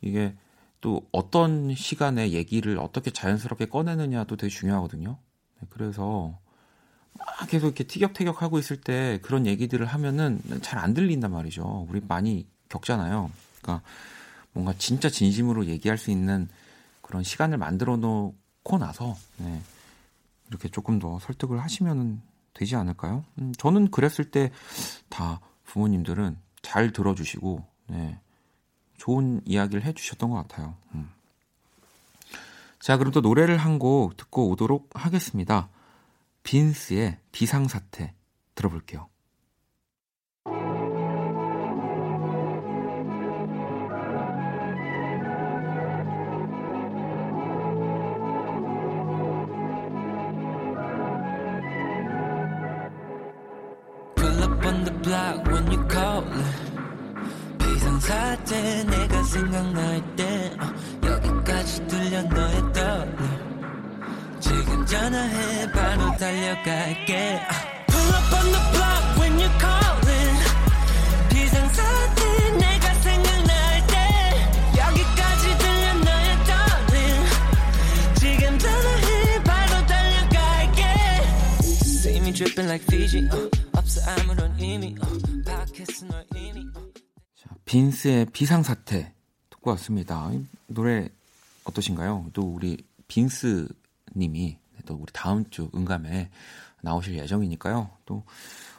이게 0.00 0.34
또 0.80 1.06
어떤 1.12 1.74
시간에 1.74 2.32
얘기를 2.32 2.78
어떻게 2.78 3.10
자연스럽게 3.10 3.66
꺼내느냐도 3.66 4.36
되게 4.36 4.50
중요하거든요. 4.50 5.18
네, 5.64 5.66
그래서 5.70 6.38
막 7.18 7.26
계속 7.48 7.66
이렇게 7.68 7.84
티격태격 7.84 8.42
하고 8.42 8.58
있을 8.58 8.80
때 8.80 9.18
그런 9.22 9.46
얘기들을 9.46 9.84
하면은 9.86 10.40
잘 10.62 10.78
안 10.78 10.94
들린단 10.94 11.30
말이죠. 11.30 11.86
우리 11.88 12.00
많이 12.06 12.46
겪잖아요. 12.68 13.30
그러니까 13.60 13.86
뭔가 14.52 14.74
진짜 14.78 15.08
진심으로 15.08 15.66
얘기할 15.66 15.96
수 15.98 16.10
있는 16.10 16.48
그런 17.02 17.22
시간을 17.22 17.58
만들어 17.58 17.96
놓고 17.96 18.78
나서 18.78 19.16
네, 19.36 19.60
이렇게 20.48 20.68
조금 20.68 20.98
더 20.98 21.18
설득을 21.20 21.62
하시면 21.62 22.20
되지 22.54 22.76
않을까요? 22.76 23.24
음, 23.38 23.52
저는 23.58 23.90
그랬을 23.90 24.30
때 24.30 24.50
다 25.08 25.40
부모님들은 25.64 26.36
잘 26.62 26.92
들어주시고 26.92 27.64
네, 27.88 28.18
좋은 28.98 29.40
이야기를 29.44 29.84
해주셨던 29.84 30.30
것 30.30 30.36
같아요. 30.36 30.74
음. 30.94 31.10
자, 32.84 32.98
그럼 32.98 33.12
또 33.12 33.22
노래를 33.22 33.56
한 33.56 33.78
곡 33.78 34.18
듣고 34.18 34.50
오도록 34.50 34.90
하겠습니다. 34.92 35.70
빈스의 36.42 37.18
비상사태 37.32 38.12
들어볼게요. 38.54 39.08
비상사태 58.04 58.84
내가 58.84 59.22
생각날 59.22 60.16
때 60.16 60.52
어, 60.60 61.08
여기까지 61.08 61.86
들려 61.86 62.22
너의 62.22 62.72
떨림 62.74 63.16
지금 64.40 64.84
전화해 64.84 65.72
바로 65.72 66.14
달려갈게 66.18 67.40
어. 67.40 67.74
Pull 67.88 68.08
up 68.14 68.34
on 68.36 68.52
the 68.52 68.60
block 68.72 69.18
when 69.18 69.40
you're 69.40 69.58
calling 69.58 70.36
비상사태 71.30 72.50
내가 72.58 72.94
생각날 72.94 73.86
때 73.86 73.96
여기까지 74.76 75.58
들려 75.58 75.94
너의 76.04 76.28
떨림 76.44 77.24
지금 78.16 78.58
전화해 78.58 79.42
바로 79.44 79.86
달려갈게 79.86 80.82
See 81.72 82.18
me 82.18 82.32
dripping 82.32 82.68
like 82.68 82.84
Fiji 82.84 83.26
어, 83.32 83.48
없어 83.78 84.02
아무런 84.20 84.54
의미. 84.60 84.94
자, 85.46 85.64
빈스의 87.64 88.26
비상사태 88.26 89.12
듣고 89.50 89.70
왔습니다. 89.70 90.30
이 90.32 90.44
노래 90.66 91.08
어떠신가요? 91.64 92.30
또 92.32 92.42
우리 92.42 92.84
빈스 93.08 93.68
님이 94.16 94.58
또 94.86 94.94
우리 94.94 95.12
다음 95.12 95.48
주 95.50 95.70
응감에 95.74 96.30
나오실 96.82 97.18
예정이니까요. 97.18 97.90
또 98.04 98.24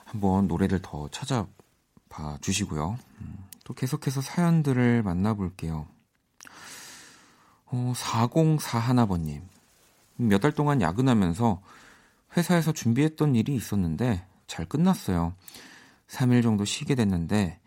한번 0.03 0.47
노래를 0.47 0.79
더 0.81 1.09
찾아봐 1.09 2.37
주시고요. 2.41 2.97
음, 3.21 3.37
또 3.63 3.73
계속해서 3.73 4.21
사연들을 4.21 5.01
만나볼게요. 5.03 5.87
어, 7.65 7.93
4041번님. 7.95 9.41
몇 10.17 10.39
달 10.39 10.51
동안 10.51 10.79
야근하면서 10.81 11.61
회사에서 12.37 12.71
준비했던 12.71 13.35
일이 13.35 13.55
있었는데 13.55 14.25
잘 14.47 14.65
끝났어요. 14.65 15.33
3일 16.07 16.43
정도 16.43 16.63
쉬게 16.63 16.93
됐는데 16.95 17.59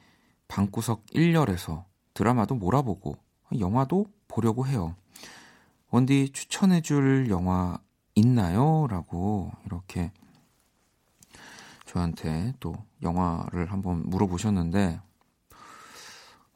방구석 0.48 1.06
1열에서 1.06 1.84
드라마도 2.14 2.54
몰아보고 2.54 3.16
영화도 3.58 4.06
보려고 4.26 4.66
해요. 4.66 4.96
원디 5.90 6.30
추천해줄 6.32 7.28
영화 7.30 7.78
있나요? 8.14 8.86
라고 8.90 9.52
이렇게 9.64 10.12
저한테 11.86 12.52
또 12.60 12.74
영화를 13.02 13.72
한번 13.72 14.02
물어보셨는데, 14.10 15.00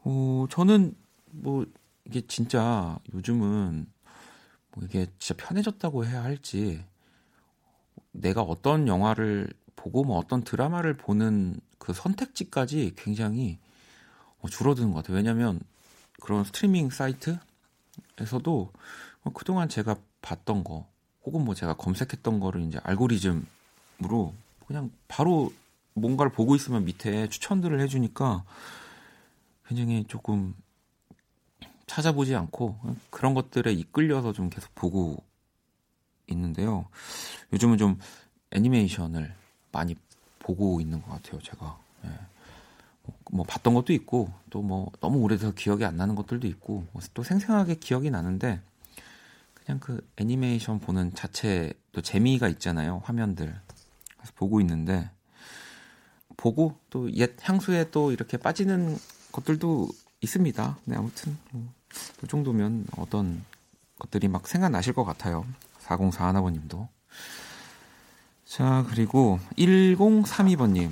어, 0.03 0.45
저는 0.49 0.95
뭐 1.31 1.65
이게 2.05 2.21
진짜 2.27 2.99
요즘은 3.13 3.87
뭐 4.71 4.83
이게 4.83 5.07
진짜 5.17 5.45
편해졌다고 5.47 6.05
해야 6.05 6.23
할지, 6.23 6.85
내가 8.11 8.41
어떤 8.41 8.87
영화를 8.87 9.51
보고 9.75 10.03
뭐 10.03 10.17
어떤 10.17 10.43
드라마를 10.43 10.97
보는 10.97 11.59
그 11.79 11.93
선택지까지 11.93 12.93
굉장히 12.95 13.57
어, 13.57 13.62
줄어드는 14.49 14.91
것 14.91 14.97
같아요. 14.97 15.17
왜냐면 15.17 15.59
그런 16.21 16.43
스트리밍 16.43 16.89
사이트에서도 16.89 17.39
어, 19.23 19.29
그동안 19.33 19.69
제가 19.69 19.95
봤던 20.21 20.63
거 20.63 20.87
혹은 21.23 21.45
뭐 21.45 21.55
제가 21.55 21.73
검색했던 21.75 22.39
거를 22.39 22.61
이제 22.61 22.79
알고리즘으로 22.83 24.33
그냥 24.67 24.91
바로 25.07 25.53
뭔가를 25.93 26.31
보고 26.31 26.55
있으면 26.55 26.85
밑에 26.85 27.29
추천들을 27.29 27.79
해주니까 27.81 28.43
굉장히 29.67 30.05
조금 30.07 30.55
찾아보지 31.87 32.35
않고 32.35 32.79
그런 33.09 33.33
것들에 33.33 33.71
이끌려서 33.71 34.33
좀 34.33 34.49
계속 34.49 34.73
보고 34.75 35.23
있는데요. 36.27 36.87
요즘은 37.51 37.77
좀 37.77 37.99
애니메이션을 38.51 39.33
많이 39.71 39.95
보고 40.39 40.81
있는 40.81 41.01
것 41.01 41.11
같아요, 41.11 41.41
제가. 41.41 41.77
예. 42.05 42.09
뭐, 43.03 43.15
뭐 43.31 43.45
봤던 43.45 43.73
것도 43.73 43.93
있고 43.93 44.31
또 44.49 44.61
뭐 44.61 44.91
너무 45.01 45.19
오래돼서 45.19 45.51
기억이 45.53 45.83
안 45.85 45.97
나는 45.97 46.15
것들도 46.15 46.47
있고 46.47 46.85
뭐또 46.93 47.23
생생하게 47.23 47.75
기억이 47.75 48.09
나는데 48.11 48.61
그냥 49.53 49.79
그 49.79 50.05
애니메이션 50.17 50.79
보는 50.79 51.13
자체 51.15 51.73
또 51.91 52.01
재미가 52.01 52.47
있잖아요, 52.49 53.01
화면들. 53.05 53.53
그래서 54.17 54.33
보고 54.35 54.59
있는데 54.61 55.09
보고 56.37 56.77
또 56.89 57.09
옛 57.09 57.37
향수에 57.41 57.91
또 57.91 58.11
이렇게 58.11 58.37
빠지는 58.37 58.97
것들도 59.31 59.89
있습니다. 60.21 60.77
네, 60.85 60.95
아무튼 60.95 61.37
뭐, 61.51 61.67
그 62.19 62.27
정도면 62.27 62.85
어떤 62.97 63.43
것들이 63.99 64.27
막 64.27 64.47
생각나실 64.47 64.93
것 64.93 65.03
같아요. 65.03 65.45
404 65.79 66.27
하나버님도. 66.27 66.87
자, 68.45 68.85
그리고 68.89 69.39
1032번님. 69.57 70.91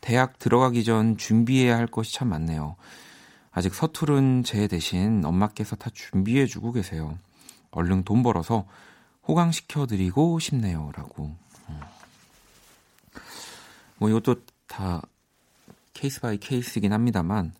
대학 0.00 0.38
들어가기 0.38 0.84
전 0.84 1.16
준비해야 1.16 1.76
할 1.76 1.86
것이 1.86 2.14
참 2.14 2.28
많네요. 2.28 2.76
아직 3.50 3.74
서투른 3.74 4.44
제 4.44 4.68
대신 4.68 5.24
엄마께서 5.24 5.76
다 5.76 5.90
준비해주고 5.92 6.72
계세요. 6.72 7.18
얼른 7.70 8.04
돈 8.04 8.22
벌어서 8.22 8.66
호강시켜드리고 9.26 10.38
싶네요. 10.38 10.92
라고. 10.94 11.34
음. 11.68 11.80
뭐 13.98 14.08
이것도 14.08 14.36
다 14.66 15.02
case 15.92 16.20
by 16.20 16.38
case이긴 16.38 16.92
합니다만, 16.92 17.52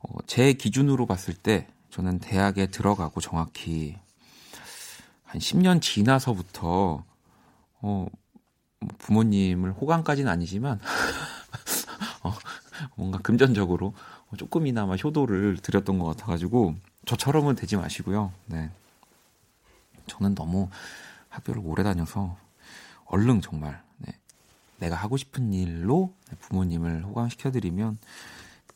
어, 0.00 0.18
제 0.26 0.54
기준으로 0.54 1.06
봤을 1.06 1.34
때 1.34 1.66
저는 1.90 2.18
대학에 2.18 2.66
들어가고 2.66 3.20
정확히 3.20 3.96
한 5.24 5.40
10년 5.40 5.82
지나서부터 5.82 7.04
어, 7.82 8.06
부모님을 8.98 9.72
호강까지는 9.72 10.30
아니지만 10.30 10.78
어, 10.78 10.78
뭔가 12.96 13.18
금전적으로 13.18 13.94
조금이나마 14.36 14.96
효도를 14.96 15.58
드렸던 15.58 15.98
것 15.98 16.06
같아가지고 16.06 16.74
저처럼은 17.06 17.54
되지 17.54 17.76
마시고요. 17.76 18.32
네, 18.46 18.70
저는 20.06 20.34
너무 20.34 20.68
학교를 21.28 21.62
오래 21.64 21.82
다녀서 21.82 22.36
얼른 23.06 23.40
정말 23.42 23.82
네, 23.98 24.12
내가 24.78 24.96
하고 24.96 25.16
싶은 25.16 25.52
일로 25.52 26.14
부모님을 26.40 27.04
호강시켜드리면 27.04 27.98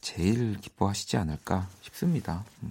제일 0.00 0.58
기뻐하시지 0.60 1.16
않을까 1.16 1.68
싶습니다. 1.82 2.44
음. 2.62 2.70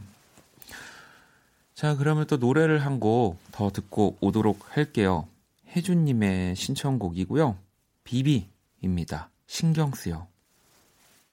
자, 1.75 1.95
그러면 1.95 2.25
또 2.25 2.37
노래를 2.37 2.85
한 2.85 2.99
곡 2.99 3.37
더 3.51 3.71
듣고 3.71 4.17
오도록 4.21 4.77
할게요. 4.77 5.27
혜준님의 5.75 6.55
신청곡이고요. 6.55 7.57
비비입니다. 8.03 9.29
신경 9.47 9.91
쓰여. 9.93 10.27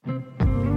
불 0.04 0.73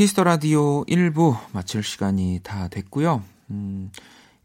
키스터 0.00 0.24
라디오 0.24 0.82
1부 0.86 1.36
마칠 1.52 1.82
시간이 1.82 2.40
다 2.42 2.68
됐고요. 2.68 3.22
음, 3.50 3.90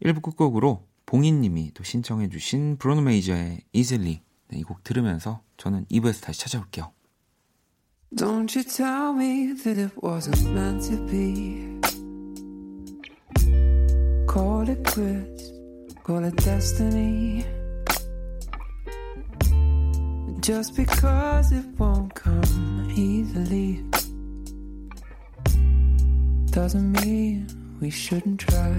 1부 0.02 0.20
끝곡으로 0.20 0.82
봉인님이 1.06 1.70
또 1.72 1.82
신청해주신 1.82 2.76
브로노 2.76 3.00
메이저의 3.00 3.62
Easily 3.72 4.20
네, 4.48 4.58
이곡 4.58 4.84
들으면서 4.84 5.40
저는 5.56 5.86
2부에서 5.86 6.20
다시 6.20 6.40
찾아올게요. 6.40 6.92
Don't 8.14 8.54
you 8.54 8.64
tell 8.64 9.14
me 9.14 9.54
that 9.54 9.80
it 9.80 9.94
wasn't 10.02 10.46
meant 10.52 10.90
to 10.90 11.06
be. 11.06 11.80
Call 14.28 14.68
it 14.68 14.82
quits, 14.84 15.52
call 16.04 16.22
it 16.26 16.36
destiny. 16.36 17.46
Just 20.42 20.76
because 20.76 21.50
it 21.50 21.64
won't 21.78 22.12
come 22.14 22.92
easily 22.94 23.82
doesn't 26.56 26.90
mean 27.04 27.46
we 27.82 27.90
shouldn't 27.90 28.40
try. 28.40 28.72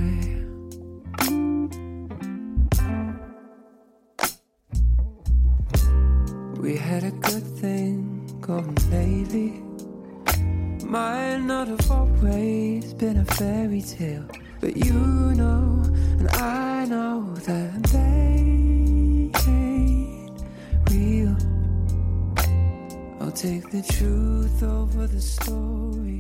We 6.59 6.75
had 6.75 7.03
a 7.03 7.11
good 7.11 7.45
thing 7.61 7.95
going 8.41 8.75
lately. 8.89 9.61
might 10.83 11.37
not 11.37 11.67
have 11.67 11.91
always 11.91 12.95
been 12.95 13.17
a 13.17 13.25
fairy 13.25 13.83
tale, 13.83 14.25
but 14.59 14.75
you 14.75 14.99
know, 15.35 15.83
and 16.19 16.29
I 16.29 16.85
know 16.85 17.31
that 17.45 17.83
they 17.93 18.37
ain't 19.53 20.41
real. 20.89 21.37
I'll 23.21 23.31
take 23.31 23.69
the 23.69 23.83
truth 23.83 24.63
over 24.63 25.05
the 25.05 25.21
story. 25.21 26.16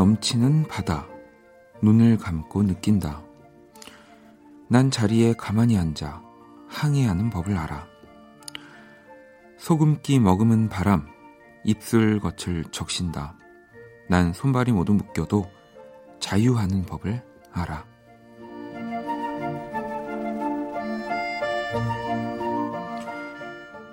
넘치는 0.00 0.66
바다 0.66 1.06
눈을 1.82 2.16
감고 2.16 2.62
느낀다. 2.62 3.22
난 4.66 4.90
자리에 4.90 5.34
가만히 5.34 5.76
앉아 5.76 6.22
항해하는 6.68 7.28
법을 7.28 7.54
알아. 7.54 7.86
소금기 9.58 10.18
머금은 10.18 10.70
바람 10.70 11.06
입술 11.64 12.18
겉을 12.18 12.64
적신다. 12.70 13.36
난 14.08 14.32
손발이 14.32 14.72
모두 14.72 14.94
묶여도 14.94 15.50
자유하는 16.18 16.86
법을 16.86 17.22
알아. 17.52 17.84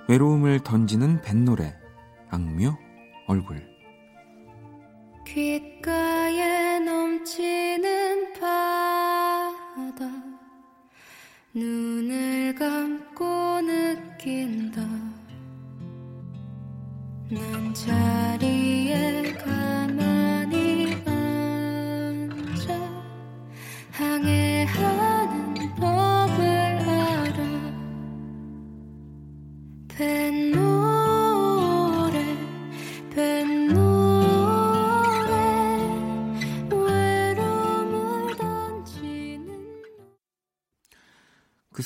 외로움을 0.07 0.61
던지는 0.61 1.21
뱃노래 1.21 1.75
악뮤 2.29 2.73
얼굴 3.27 3.76
귓가에 5.37 6.79
넘치는 6.79 8.33
바다. 8.33 10.09
눈을 11.53 12.55
감고 12.55 13.06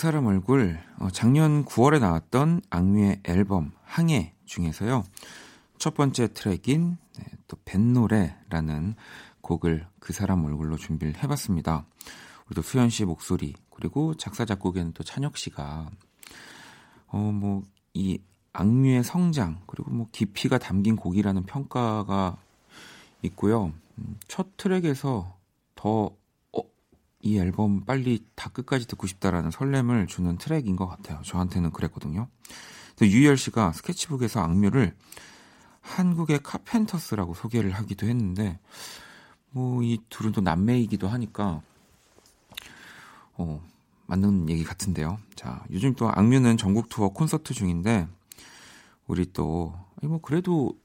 사람 0.01 0.25
얼굴 0.25 0.79
어, 0.97 1.09
작년 1.11 1.63
9월에 1.63 1.99
나왔던 1.99 2.61
악뮤의 2.71 3.19
앨범 3.23 3.71
항해 3.83 4.33
중에서요 4.45 5.03
첫 5.77 5.93
번째 5.93 6.33
트랙인 6.33 6.97
네, 7.19 7.25
또 7.47 7.55
뱃노래라는 7.65 8.95
곡을 9.41 9.85
그 9.99 10.11
사람 10.11 10.43
얼굴로 10.43 10.77
준비를 10.77 11.21
해봤습니다. 11.21 11.85
우리도 12.47 12.63
수현 12.63 12.89
씨 12.89 13.05
목소리 13.05 13.53
그리고 13.69 14.15
작사 14.15 14.43
작곡에는 14.43 14.93
또 14.93 15.03
찬혁 15.03 15.37
씨가 15.37 15.91
어뭐 17.05 17.61
이 17.93 18.17
악뮤의 18.53 19.03
성장 19.03 19.61
그리고 19.67 19.91
뭐 19.91 20.07
깊이가 20.11 20.57
담긴 20.57 20.95
곡이라는 20.95 21.43
평가가 21.43 22.37
있고요. 23.21 23.71
음, 23.99 24.17
첫 24.27 24.57
트랙에서 24.57 25.37
더 25.75 25.89
어, 25.89 26.20
이 27.21 27.37
앨범 27.37 27.85
빨리 27.85 28.25
다 28.35 28.49
끝까지 28.49 28.87
듣고 28.87 29.07
싶다라는 29.07 29.51
설렘을 29.51 30.07
주는 30.07 30.37
트랙인 30.37 30.75
것 30.75 30.87
같아요. 30.87 31.21
저한테는 31.23 31.71
그랬거든요. 31.71 32.27
유열 33.01 33.37
씨가 33.37 33.71
스케치북에서 33.73 34.41
악뮤를 34.41 34.95
한국의 35.81 36.39
카펜터스라고 36.43 37.33
소개를 37.33 37.71
하기도 37.71 38.07
했는데 38.07 38.59
뭐 39.51 39.81
이 39.83 39.99
둘은 40.09 40.31
또 40.31 40.41
남매이기도 40.41 41.07
하니까 41.07 41.61
어 43.33 43.61
맞는 44.05 44.49
얘기 44.49 44.63
같은데요. 44.63 45.19
자 45.35 45.63
요즘 45.71 45.95
또 45.95 46.09
악뮤는 46.11 46.57
전국 46.57 46.89
투어 46.89 47.09
콘서트 47.09 47.53
중인데 47.53 48.07
우리 49.07 49.31
또 49.33 49.73
뭐 50.03 50.19
그래도 50.19 50.77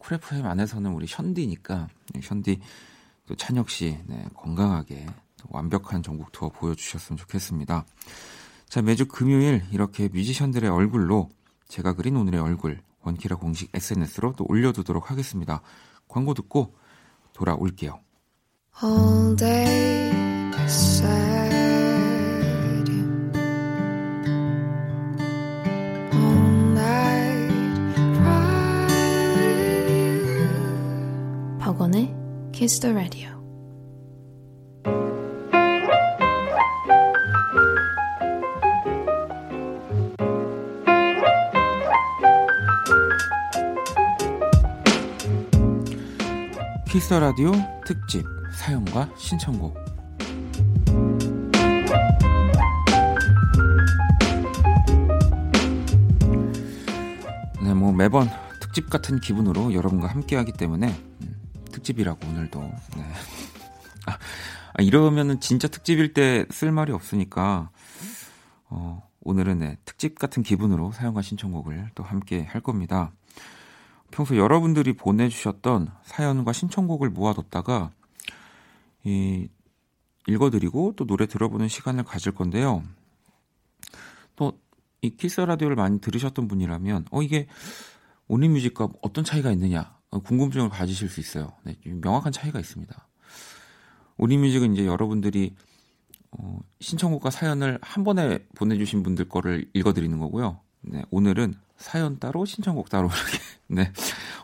쿨FM 0.00 0.46
안에서는 0.46 0.92
우리 0.92 1.06
션디니까 1.06 1.88
네, 2.12 2.20
션디 2.20 2.60
또 3.26 3.34
찬혁 3.36 3.70
씨 3.70 3.98
네, 4.06 4.26
건강하게 4.34 5.06
또 5.06 5.23
완벽한 5.50 6.02
전국 6.02 6.32
투어 6.32 6.48
보여주셨으면 6.48 7.16
좋겠습니다. 7.16 7.86
자 8.68 8.82
매주 8.82 9.06
금요일 9.06 9.64
이렇게 9.70 10.08
뮤지션들의 10.08 10.68
얼굴로 10.70 11.30
제가 11.68 11.94
그린 11.94 12.16
오늘의 12.16 12.40
얼굴 12.40 12.80
원키라 13.02 13.36
공식 13.36 13.70
SNS로 13.74 14.34
또 14.36 14.44
올려두도록 14.48 15.10
하겠습니다. 15.10 15.62
광고 16.08 16.34
듣고 16.34 16.74
돌아올게요. 17.32 18.00
All 18.82 19.36
day 19.36 20.14
sad 20.66 21.54
All 26.12 26.72
night 26.72 27.52
박원의 31.60 32.14
Kiss 32.52 32.80
the 32.80 32.94
Radio 32.94 33.33
키스 46.94 47.12
라디오 47.12 47.50
특집 47.84 48.24
사연과 48.52 49.10
신청곡 49.16 49.74
네, 57.64 57.74
뭐 57.74 57.92
매번 57.92 58.28
특집 58.60 58.88
같은 58.90 59.18
기분으로 59.18 59.74
여러분과 59.74 60.06
함께하기 60.06 60.52
때문에 60.52 60.96
음, 61.22 61.34
특집이라고 61.72 62.28
오늘도 62.28 62.60
네. 62.60 63.02
아, 64.06 64.12
아, 64.74 64.80
이러면은 64.80 65.40
진짜 65.40 65.66
특집일 65.66 66.14
때 66.14 66.46
쓸 66.52 66.70
말이 66.70 66.92
없으니까 66.92 67.70
어, 68.68 69.02
오늘은 69.24 69.58
네, 69.58 69.78
특집 69.84 70.16
같은 70.16 70.44
기분으로 70.44 70.92
사연과 70.92 71.22
신청곡을 71.22 71.90
또 71.96 72.04
함께 72.04 72.44
할 72.44 72.60
겁니다. 72.60 73.10
평소 74.10 74.36
여러분들이 74.36 74.92
보내주셨던 74.94 75.90
사연과 76.04 76.52
신청곡을 76.52 77.10
모아뒀다가 77.10 77.90
이, 79.04 79.48
읽어드리고 80.26 80.94
또 80.96 81.06
노래 81.06 81.26
들어보는 81.26 81.68
시간을 81.68 82.04
가질 82.04 82.32
건데요. 82.32 82.82
또 84.36 84.64
이 85.04 85.10
키스 85.10 85.42
라디오를 85.42 85.76
많이 85.76 86.00
들으셨던 86.00 86.48
분이라면 86.48 87.06
어 87.10 87.22
이게 87.22 87.46
온리뮤직과 88.26 88.88
어떤 89.02 89.22
차이가 89.22 89.52
있느냐 89.52 89.94
어, 90.10 90.20
궁금증을 90.20 90.70
가지실 90.70 91.10
수 91.10 91.20
있어요. 91.20 91.52
네, 91.62 91.76
명확한 91.84 92.32
차이가 92.32 92.58
있습니다. 92.58 93.08
온리뮤직은 94.16 94.72
이제 94.72 94.86
여러분들이 94.86 95.54
어, 96.30 96.58
신청곡과 96.80 97.30
사연을 97.30 97.78
한 97.82 98.02
번에 98.02 98.46
보내주신 98.56 99.02
분들 99.02 99.28
거를 99.28 99.68
읽어드리는 99.74 100.18
거고요. 100.18 100.60
네, 100.80 101.02
오늘은 101.10 101.54
사연 101.76 102.18
따로 102.18 102.44
신청곡 102.44 102.88
따로 102.88 103.08
이렇게 103.08 103.38
네, 103.68 103.92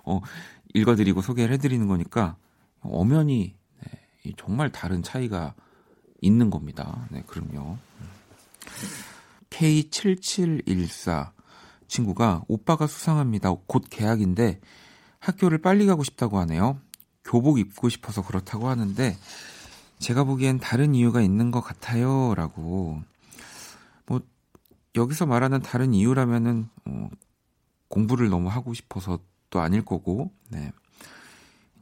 어, 0.05 0.21
읽어드리고 0.75 1.23
소개를 1.23 1.55
해드리는 1.55 1.87
거니까 1.87 2.37
엄연히 2.81 3.55
네, 3.83 4.01
이 4.25 4.35
정말 4.37 4.71
다른 4.71 5.03
차이가 5.03 5.55
있는 6.21 6.51
겁니다. 6.51 7.07
네, 7.11 7.23
그럼요. 7.27 7.79
K7714 9.51 11.33
친구가 11.89 12.45
오빠가 12.49 12.87
수상합니다. 12.87 13.53
곧 13.67 13.85
개학인데 13.91 14.61
학교를 15.19 15.59
빨리 15.59 15.87
가고 15.87 16.05
싶다고 16.05 16.39
하네요. 16.41 16.81
교복 17.25 17.59
입고 17.59 17.89
싶어서 17.89 18.25
그렇다고 18.25 18.69
하는데 18.69 19.17
제가 19.99 20.25
보기엔 20.25 20.59
다른 20.59 20.95
이유가 20.95 21.21
있는 21.21 21.51
것 21.51 21.61
같아요. 21.61 22.35
라고 22.35 23.03
뭐 24.07 24.21
여기서 24.97 25.27
말하는 25.27 25.61
다른 25.63 25.95
이유라면은 25.95 26.69
어, 26.87 27.09
공부를 27.89 28.29
너무 28.29 28.49
하고 28.49 28.75
싶어서도 28.75 29.61
아닐 29.61 29.85
거고, 29.85 30.33
네. 30.49 30.73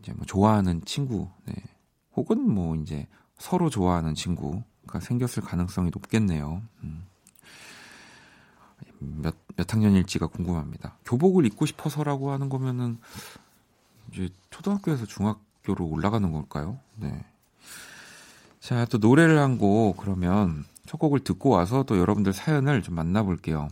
이제 0.01 0.13
뭐 0.13 0.25
좋아하는 0.27 0.85
친구, 0.85 1.29
네. 1.45 1.55
혹은 2.17 2.49
뭐 2.51 2.75
이제 2.77 3.07
서로 3.39 3.71
좋아하는 3.71 4.15
친구가 4.15 5.01
생겼을 5.01 5.43
가능성이 5.43 5.91
높겠네요. 5.93 6.63
음. 6.83 7.05
몇, 9.01 9.35
몇 9.57 9.73
학년일지가 9.73 10.27
궁금합니다. 10.27 10.97
교복을 11.05 11.47
입고 11.47 11.67
싶어서라고 11.67 12.33
하는 12.33 12.49
거면은 12.49 12.99
이제 14.13 14.29
초등학교에서 14.51 15.07
중학교로 15.07 15.87
올라가는 15.87 16.31
걸까요? 16.33 16.79
네. 16.97 17.25
자, 18.61 18.85
또 18.87 18.99
노래를 18.99 19.39
한 19.39 19.59
곡 19.59 19.97
그러면 19.99 20.65
첫 20.89 20.97
곡을 20.97 21.21
듣고 21.21 21.51
와서 21.51 21.83
또 21.83 21.99
여러분들 21.99 22.33
사연을 22.33 22.83
좀 22.83 22.95
만나볼게요. 22.95 23.69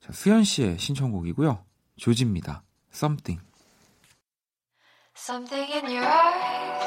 자, 0.00 0.12
수현 0.12 0.44
씨의 0.44 0.78
신청곡이고요. 0.78 1.64
조지입니다. 1.96 2.62
Something. 2.92 3.40
Something 5.16 5.72
in 5.72 5.86
your 5.86 6.04
eyes. 6.04 6.84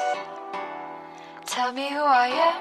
Tell 1.47 1.71
me 1.71 1.89
who 1.89 2.05
I 2.05 2.29
am. 2.29 2.53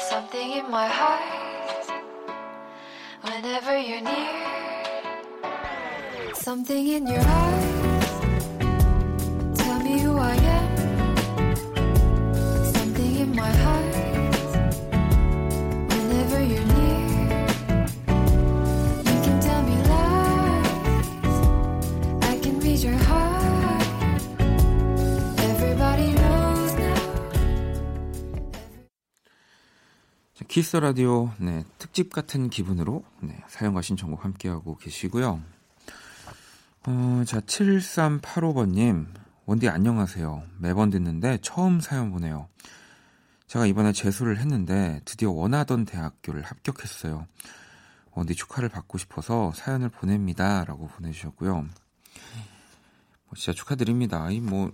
Something 0.00 0.52
in 0.52 0.66
my 0.66 0.86
heart. 0.86 1.22
Whenever 3.24 3.78
you're 3.78 4.02
near. 4.02 4.36
Something 6.34 6.86
in 6.86 7.06
your 7.06 7.24
eyes. 7.24 8.20
Tell 9.56 9.80
me 9.80 9.98
who 10.02 10.18
I 10.18 10.36
am. 10.36 10.76
Something 12.74 13.16
in 13.16 13.34
my 13.34 13.50
heart. 13.50 13.89
키스 30.50 30.76
라디오 30.76 31.30
네, 31.38 31.62
특집 31.78 32.12
같은 32.12 32.50
기분으로 32.50 33.04
네, 33.20 33.40
사연과 33.46 33.82
신청곡 33.82 34.24
함께하고 34.24 34.78
계시고요. 34.78 35.40
어, 36.88 37.22
자, 37.24 37.38
7385번님, 37.38 39.06
원디 39.46 39.68
안녕하세요. 39.68 40.42
매번 40.58 40.90
듣는데 40.90 41.38
처음 41.40 41.78
사연 41.78 42.10
보내요. 42.10 42.48
제가 43.46 43.66
이번에 43.66 43.92
재수를 43.92 44.38
했는데 44.38 45.00
드디어 45.04 45.30
원하던 45.30 45.84
대학교를 45.84 46.42
합격했어요. 46.42 47.28
원디 48.10 48.34
축하를 48.34 48.68
받고 48.70 48.98
싶어서 48.98 49.52
사연을 49.54 49.88
보냅니다. 49.88 50.64
라고 50.64 50.88
보내주셨고요. 50.88 51.54
뭐 51.54 51.70
진짜 53.36 53.52
축하드립니다. 53.52 54.28
이 54.32 54.40
뭐, 54.40 54.72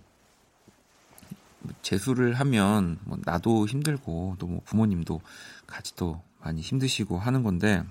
재수를 1.83 2.33
하면 2.35 2.99
뭐 3.05 3.19
나도 3.25 3.67
힘들고 3.67 4.37
또 4.39 4.47
뭐 4.47 4.61
부모님도 4.65 5.21
같이 5.67 5.95
또 5.97 6.23
많이 6.41 6.61
힘드시고 6.61 7.19
하는 7.19 7.43
건데 7.43 7.83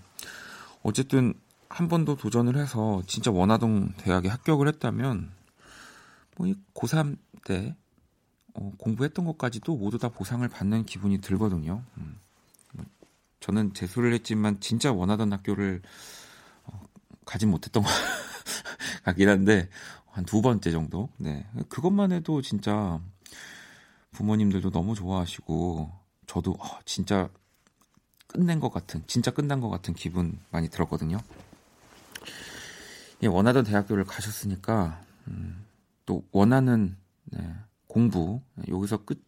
어쨌든 0.83 1.33
한 1.69 1.87
번 1.89 2.05
더 2.05 2.15
도전을 2.15 2.55
해서 2.57 3.01
진짜 3.07 3.31
원하던 3.31 3.93
대학에 3.97 4.29
합격을 4.29 4.67
했다면 4.69 5.31
뭐 6.37 6.47
이 6.47 6.55
고3 6.73 7.17
때 7.45 7.75
어, 8.53 8.71
공부했던 8.77 9.25
것까지도 9.25 9.75
모두 9.75 9.97
다 9.97 10.09
보상을 10.09 10.47
받는 10.47 10.85
기분이 10.85 11.19
들거든요. 11.19 11.83
음. 11.97 12.17
뭐 12.73 12.85
저는 13.41 13.73
재수를 13.73 14.13
했지만 14.13 14.59
진짜 14.61 14.93
원하던 14.93 15.33
학교를 15.33 15.81
어, 16.65 16.81
가진 17.25 17.49
못했던 17.51 17.83
것 17.83 17.89
같긴 19.03 19.27
한데 19.29 19.69
한 20.11 20.23
두 20.25 20.41
번째 20.41 20.71
정도. 20.71 21.09
네, 21.17 21.45
그것만 21.67 22.13
해도 22.13 22.41
진짜 22.41 23.01
부모님들도 24.11 24.69
너무 24.71 24.95
좋아하시고 24.95 25.91
저도 26.27 26.51
어, 26.53 26.79
진짜 26.85 27.29
끝낸 28.35 28.59
것 28.59 28.69
같은 28.69 29.01
진짜 29.07 29.31
끝난 29.31 29.61
것 29.61 29.69
같은 29.69 29.93
기분 29.93 30.37
많이 30.51 30.69
들었거든요. 30.69 31.19
예, 33.23 33.27
원하던 33.27 33.63
대학교를 33.63 34.03
가셨으니까 34.03 35.01
음, 35.29 35.63
또 36.05 36.25
원하는 36.33 36.97
네, 37.23 37.55
공부 37.87 38.41
여기서 38.67 39.05
끝이 39.05 39.21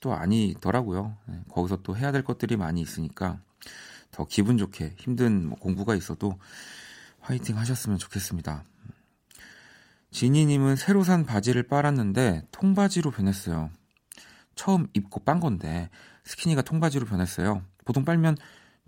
또 0.00 0.12
아니더라고요. 0.12 1.16
네, 1.26 1.40
거기서 1.48 1.78
또 1.82 1.96
해야 1.96 2.12
될 2.12 2.22
것들이 2.22 2.56
많이 2.56 2.82
있으니까 2.82 3.40
더 4.10 4.26
기분 4.26 4.58
좋게 4.58 4.96
힘든 4.98 5.48
뭐 5.48 5.58
공부가 5.58 5.94
있어도 5.94 6.38
화이팅 7.20 7.56
하셨으면 7.56 7.96
좋겠습니다. 7.96 8.64
지니님은 10.10 10.76
새로 10.76 11.02
산 11.02 11.24
바지를 11.24 11.62
빨았는데 11.62 12.48
통바지로 12.50 13.10
변했어요. 13.10 13.70
처음 14.54 14.86
입고 14.92 15.20
빤 15.20 15.40
건데 15.40 15.88
스키니가 16.24 16.60
통바지로 16.60 17.06
변했어요. 17.06 17.62
보통 17.90 18.04
빨면 18.04 18.36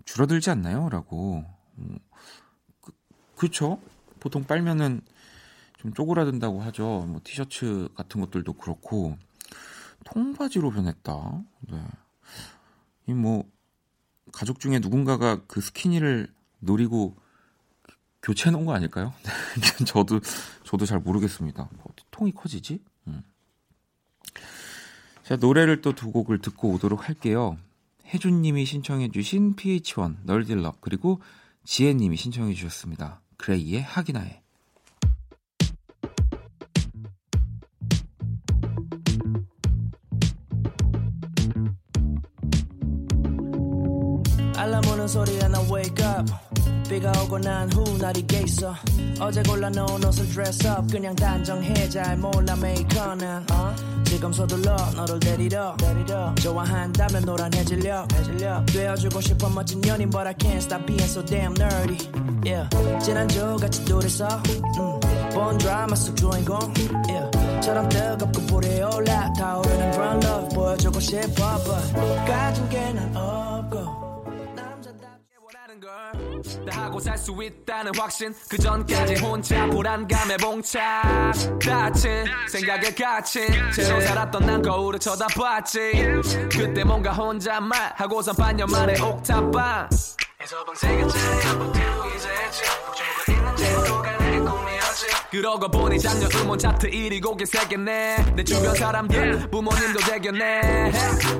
줄어들지 0.05 0.49
않나요? 0.49 0.87
라고. 0.87 1.43
음, 1.77 1.99
그, 2.79 2.93
그렇죠. 3.35 3.81
보통 4.21 4.45
빨면은 4.45 5.01
좀 5.77 5.93
쪼그라든다고 5.93 6.61
하죠. 6.61 7.05
뭐 7.09 7.19
티셔츠 7.21 7.89
같은 7.95 8.21
것들도 8.21 8.53
그렇고 8.53 9.17
통바지로 10.05 10.71
변했다. 10.71 11.43
네. 11.69 11.85
이 13.07 13.11
뭐 13.13 13.43
가족 14.31 14.61
중에 14.61 14.79
누군가가 14.79 15.41
그 15.47 15.59
스키니를 15.59 16.33
노리고 16.59 17.17
교체해 18.21 18.51
놓은 18.51 18.63
거 18.65 18.73
아닐까요? 18.73 19.13
저도 19.85 20.21
저도 20.63 20.85
잘 20.85 20.99
모르겠습니다. 20.99 21.69
어떻게 21.83 22.05
통이 22.09 22.31
커지지? 22.31 22.81
음. 23.07 23.21
자, 25.23 25.35
노래를 25.35 25.81
또 25.81 25.91
두 25.91 26.09
곡을 26.13 26.39
듣고 26.39 26.69
오도록 26.71 27.09
할게요. 27.09 27.57
혜준님이 28.07 28.65
신청해 28.65 29.09
주신 29.09 29.55
PH1 29.55 30.17
널딜러 30.23 30.75
그리고 30.81 31.21
지혜님이 31.65 32.17
신청해 32.17 32.53
주셨습니다. 32.53 33.21
그레이의 33.37 33.81
하기나에. 33.81 34.42
비가 46.93 47.11
오고 47.23 47.39
난 47.39 47.67
후 47.73 47.97
날이 47.97 48.21
개었어. 48.27 48.75
어제 49.19 49.41
골라 49.41 49.67
놓은 49.69 50.05
옷을 50.05 50.27
dress 50.29 50.67
up 50.67 50.87
그냥 50.91 51.15
단정해. 51.15 51.89
잘 51.89 52.15
몰라 52.17 52.55
메이커는. 52.55 53.45
어? 53.51 53.75
지금 54.05 54.31
서둘러 54.31 54.75
너를 54.95 55.19
데리러, 55.19 55.75
데리러. 55.77 56.35
좋아한다면 56.35 57.25
노란 57.25 57.51
해질녘. 57.51 58.13
해질녘. 58.13 58.65
되어주고 58.67 59.21
싶어 59.21 59.49
멋진 59.49 59.81
연인 59.87 60.07
but 60.11 60.27
I 60.27 60.35
can't 60.35 60.57
stop 60.57 60.85
being 60.85 61.03
so 61.09 61.25
damn 61.25 61.55
nerdy. 61.55 61.97
Yeah. 62.45 62.69
지난주 63.03 63.57
같이 63.59 63.83
둘이서 63.85 64.27
음, 64.27 64.99
본 65.33 65.57
드라마 65.57 65.95
속 65.95 66.15
주인공. 66.15 66.59
Yeah. 67.09 67.31
처럼 67.63 67.89
뜨겁고 67.89 68.39
불이 68.45 68.81
올라 68.83 69.33
타오르는 69.33 69.91
그런 69.93 70.23
love 70.23 70.49
보여주고 70.55 70.99
싶어 70.99 71.57
but 71.63 71.93
가진 72.27 72.69
게 72.69 72.93
난 72.93 73.15
없고 73.17 74.02
하고 76.83 76.99
살 76.99 77.17
수 77.17 77.31
있다는 77.41 77.93
확신. 77.97 78.33
그 78.49 78.57
전까지 78.57 79.15
혼자 79.15 79.65
불안감에 79.67 80.35
봉착. 80.37 81.31
다친 81.65 82.25
생각에 82.49 82.93
갇힌 82.93 83.47
채로 83.71 84.01
살았던 84.01 84.45
난 84.45 84.61
거울을 84.61 84.99
쳐다봤지. 84.99 85.79
그때 86.51 86.83
뭔가 86.83 87.13
혼잣말 87.13 87.93
하고선 87.95 88.35
반년 88.35 88.69
만에 88.69 88.99
옥탑방. 88.99 89.89
에서 90.41 90.65
방세 90.65 90.97
개짜리 90.97 91.41
한번 91.45 91.71
들고 91.71 92.09
이제 92.17 92.27
했지 92.29 92.63
그러고 95.33 95.67
보니 95.67 95.97
작년 95.97 96.29
음원 96.35 96.59
차트 96.59 96.91
1위 96.91 97.19
곡이 97.19 97.43
세겠네. 97.47 98.35
내 98.35 98.43
주변 98.43 98.75
사람들 98.75 99.49
부모님도 99.49 99.99
대견해. 100.01 100.91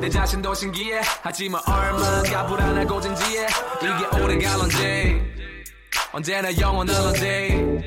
내 0.02 0.10
자신도 0.10 0.52
신기해. 0.52 1.00
하지만 1.22 1.62
얼마나 1.68 2.48
불안하고 2.48 3.00
진지해 3.00 3.46
이게 3.84 4.20
오래 4.20 4.36
갈런지. 4.40 5.22
언제나 6.12 6.58
영원할런지. 6.58 7.84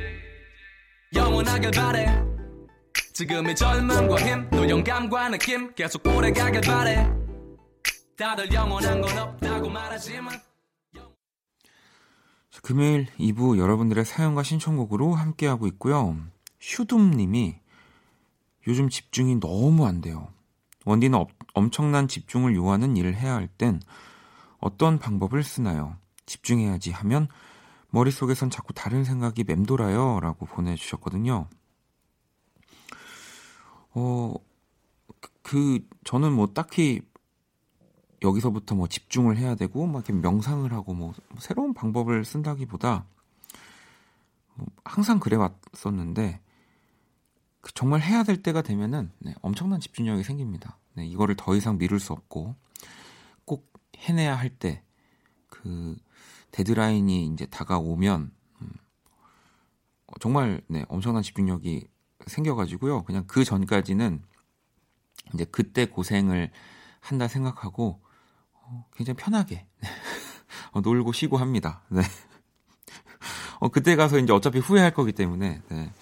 영원하길 1.12 1.72
바래. 1.72 2.22
지금의 3.12 3.56
젊음과 3.56 4.16
힘또 4.20 4.68
영감과 4.68 5.30
느낌 5.30 5.74
계속 5.74 6.06
오래 6.06 6.30
가길 6.30 6.60
바래. 6.60 7.10
다들 8.16 8.52
영원한 8.52 9.00
건 9.00 9.18
없다고 9.18 9.68
말하지만 9.68 10.30
자, 10.30 10.45
금요일 12.62 13.06
2부 13.18 13.58
여러분들의 13.58 14.04
사연과 14.04 14.42
신청곡으로 14.42 15.14
함께하고 15.14 15.66
있고요. 15.68 16.16
슈둠님이 16.58 17.56
요즘 18.66 18.88
집중이 18.88 19.38
너무 19.40 19.86
안 19.86 20.00
돼요. 20.00 20.28
원디는 20.84 21.18
업- 21.18 21.30
엄청난 21.54 22.08
집중을 22.08 22.54
요하는 22.56 22.96
일을 22.96 23.14
해야 23.14 23.34
할 23.34 23.48
땐 23.58 23.80
어떤 24.58 24.98
방법을 24.98 25.42
쓰나요? 25.44 25.96
집중해야지 26.26 26.90
하면 26.90 27.28
머릿속에선 27.90 28.50
자꾸 28.50 28.72
다른 28.72 29.04
생각이 29.04 29.44
맴돌아요. 29.44 30.18
라고 30.20 30.46
보내주셨거든요. 30.46 31.48
어, 33.94 34.34
그- 35.20 35.30
그, 35.42 35.88
저는 36.04 36.32
뭐 36.32 36.48
딱히 36.52 37.02
여기서부터 38.22 38.74
뭐 38.74 38.88
집중을 38.88 39.36
해야 39.36 39.54
되고, 39.54 39.86
막 39.86 40.08
이렇게 40.08 40.12
명상을 40.12 40.72
하고 40.72 40.94
뭐 40.94 41.12
새로운 41.38 41.74
방법을 41.74 42.24
쓴다기보다 42.24 43.06
뭐 44.54 44.66
항상 44.84 45.20
그래 45.20 45.36
왔었는데, 45.36 46.40
그 47.60 47.72
정말 47.74 48.00
해야 48.00 48.22
될 48.22 48.42
때가 48.42 48.62
되면은 48.62 49.10
네, 49.18 49.34
엄청난 49.42 49.80
집중력이 49.80 50.22
생깁니다. 50.22 50.78
네, 50.94 51.06
이거를 51.06 51.34
더 51.36 51.56
이상 51.56 51.78
미룰 51.78 52.00
수 52.00 52.12
없고, 52.12 52.54
꼭 53.44 53.72
해내야 53.96 54.34
할 54.36 54.50
때, 54.50 54.82
그, 55.48 55.96
데드라인이 56.52 57.26
이제 57.26 57.46
다가오면, 57.46 58.30
음, 58.62 58.70
어, 60.06 60.12
정말, 60.20 60.62
네, 60.68 60.84
엄청난 60.88 61.22
집중력이 61.22 61.88
생겨가지고요. 62.26 63.02
그냥 63.04 63.24
그 63.26 63.44
전까지는 63.44 64.22
이제 65.34 65.44
그때 65.44 65.86
고생을 65.86 66.50
한다 67.00 67.28
생각하고, 67.28 68.00
어, 68.00 68.05
굉장히 68.94 69.16
편하게, 69.16 69.66
어, 70.72 70.80
놀고 70.80 71.12
쉬고 71.12 71.36
합니다. 71.36 71.82
네. 71.88 72.02
어, 73.60 73.68
그때 73.68 73.96
가서 73.96 74.18
이제 74.18 74.32
어차피 74.32 74.58
후회할 74.58 74.94
거기 74.94 75.12
때문에, 75.12 75.62
네. 75.68 75.92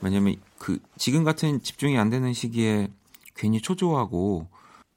왜냐면 0.00 0.36
그, 0.58 0.78
지금 0.96 1.24
같은 1.24 1.62
집중이 1.62 1.98
안 1.98 2.10
되는 2.10 2.32
시기에 2.32 2.88
괜히 3.34 3.60
초조하고 3.60 4.48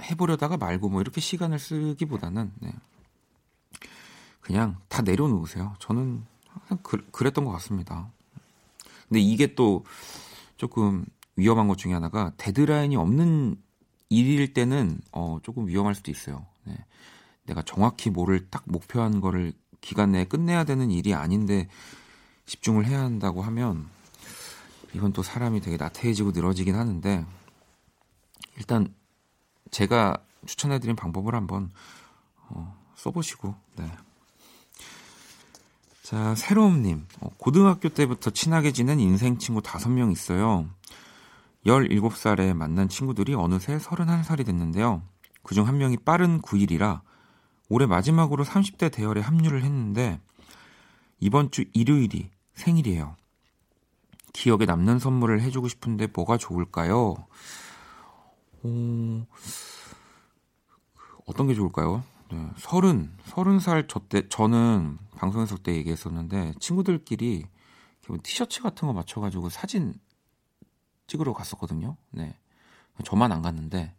해보려다가 0.01 0.57
말고 0.57 0.89
뭐 0.89 1.01
이렇게 1.01 1.21
시간을 1.21 1.59
쓰기보다는, 1.59 2.51
네. 2.59 2.71
그냥 4.41 4.77
다 4.89 5.01
내려놓으세요. 5.01 5.75
저는 5.79 6.25
항상 6.49 6.79
그, 6.83 7.05
그랬던 7.11 7.45
것 7.45 7.51
같습니다. 7.51 8.11
근데 9.07 9.19
이게 9.19 9.55
또 9.55 9.85
조금 10.57 11.05
위험한 11.35 11.67
것 11.67 11.77
중에 11.77 11.93
하나가 11.93 12.33
데드라인이 12.37 12.95
없는 12.95 13.55
일일 14.09 14.53
때는 14.53 14.99
어, 15.11 15.39
조금 15.43 15.67
위험할 15.67 15.95
수도 15.95 16.11
있어요. 16.11 16.45
네. 16.63 16.75
내가 17.43 17.61
정확히 17.61 18.09
뭐를 18.09 18.49
딱 18.49 18.63
목표한 18.65 19.21
거를 19.21 19.53
기간 19.81 20.11
내에 20.11 20.25
끝내야 20.25 20.63
되는 20.63 20.91
일이 20.91 21.13
아닌데 21.13 21.67
집중을 22.45 22.85
해야 22.85 23.01
한다고 23.01 23.41
하면 23.41 23.87
이건 24.93 25.13
또 25.13 25.23
사람이 25.23 25.61
되게 25.61 25.77
나태해지고 25.77 26.31
늘어지긴 26.31 26.75
하는데 26.75 27.25
일단 28.57 28.93
제가 29.71 30.17
추천해드린 30.45 30.95
방법을 30.95 31.33
한번 31.33 31.71
어, 32.49 32.77
써보시고 32.95 33.55
네. 33.77 33.91
자, 36.11 36.35
새로움님. 36.35 37.07
어, 37.21 37.29
고등학교 37.37 37.87
때부터 37.87 38.31
친하게 38.31 38.73
지낸 38.73 38.99
인생 38.99 39.37
친구 39.37 39.61
5명 39.61 40.11
있어요. 40.11 40.67
17살에 41.65 42.53
만난 42.53 42.89
친구들이 42.89 43.33
어느새 43.33 43.77
31살이 43.77 44.45
됐는데요. 44.45 45.03
그중 45.43 45.67
한 45.67 45.77
명이 45.77 45.97
빠른 45.97 46.41
9일이라 46.41 47.01
올해 47.69 47.85
마지막으로 47.85 48.43
30대 48.43 48.91
대열에 48.91 49.21
합류를 49.21 49.63
했는데 49.63 50.19
이번 51.19 51.51
주 51.51 51.65
일요일이 51.73 52.29
생일이에요. 52.53 53.15
기억에 54.33 54.65
남는 54.65 54.99
선물을 54.99 55.41
해주고 55.41 55.67
싶은데 55.67 56.07
뭐가 56.07 56.37
좋을까요? 56.37 57.15
어, 58.63 59.27
어떤 61.25 61.47
게 61.47 61.53
좋을까요? 61.53 62.03
네, 62.31 62.49
서른, 62.57 63.11
서른 63.25 63.59
살 63.59 63.87
저 63.87 63.99
때, 63.99 64.27
저는 64.29 64.97
방송에서 65.17 65.55
그때 65.55 65.75
얘기했었는데, 65.75 66.53
친구들끼리 66.59 67.45
티셔츠 68.23 68.61
같은 68.61 68.87
거 68.87 68.93
맞춰가지고 68.93 69.49
사진 69.49 69.93
찍으러 71.07 71.33
갔었거든요. 71.33 71.97
네. 72.11 72.37
저만 73.03 73.31
안 73.31 73.41
갔는데, 73.41 73.93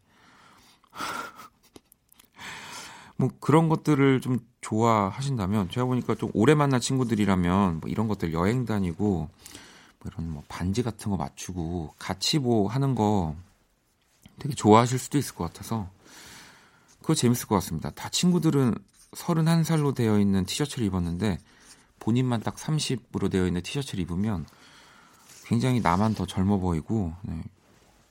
뭐 3.16 3.30
그런 3.40 3.68
것들을 3.68 4.20
좀 4.20 4.38
좋아하신다면, 4.60 5.70
제가 5.70 5.86
보니까 5.86 6.14
좀 6.14 6.30
오래 6.34 6.54
만난 6.54 6.80
친구들이라면, 6.80 7.80
뭐 7.80 7.90
이런 7.90 8.08
것들 8.08 8.32
여행 8.32 8.64
다니고, 8.64 9.28
뭐 10.00 10.06
이런 10.06 10.30
뭐 10.30 10.42
반지 10.48 10.82
같은 10.82 11.10
거 11.10 11.16
맞추고, 11.16 11.94
같이 11.98 12.38
뭐 12.38 12.68
하는 12.68 12.94
거 12.94 13.34
되게 14.38 14.54
좋아하실 14.54 14.98
수도 14.98 15.18
있을 15.18 15.34
것 15.34 15.44
같아서, 15.44 15.88
그거 17.00 17.14
재밌을 17.14 17.48
것 17.48 17.56
같습니다. 17.56 17.90
다 17.90 18.08
친구들은 18.08 18.74
31살로 19.12 19.94
되어 19.94 20.18
있는 20.18 20.46
티셔츠를 20.46 20.86
입었는데 20.86 21.38
본인만 21.98 22.40
딱 22.40 22.56
30으로 22.56 23.30
되어 23.30 23.46
있는 23.46 23.62
티셔츠를 23.62 24.02
입으면 24.02 24.46
굉장히 25.44 25.80
나만 25.80 26.14
더 26.14 26.26
젊어 26.26 26.58
보이고 26.58 27.12
네, 27.22 27.42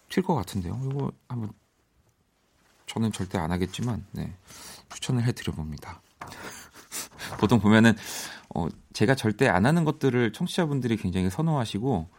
튈것 0.10 0.36
같은데요. 0.36 0.80
이거 0.86 1.12
한번 1.28 1.52
저는 2.92 3.12
절대 3.14 3.38
안 3.38 3.52
하겠지만 3.52 4.04
네, 4.12 4.34
추천을 4.94 5.24
해드려 5.24 5.54
봅니다. 5.54 6.02
보통 7.40 7.62
보면은 7.62 7.94
어, 8.54 8.68
제가 8.92 9.16
절대 9.16 9.48
안 9.48 9.66
하는 9.66 9.86
것들을 9.86 10.34
청취자분들이 10.34 10.98
굉장히 10.98 11.30
선호하시고 11.30 12.10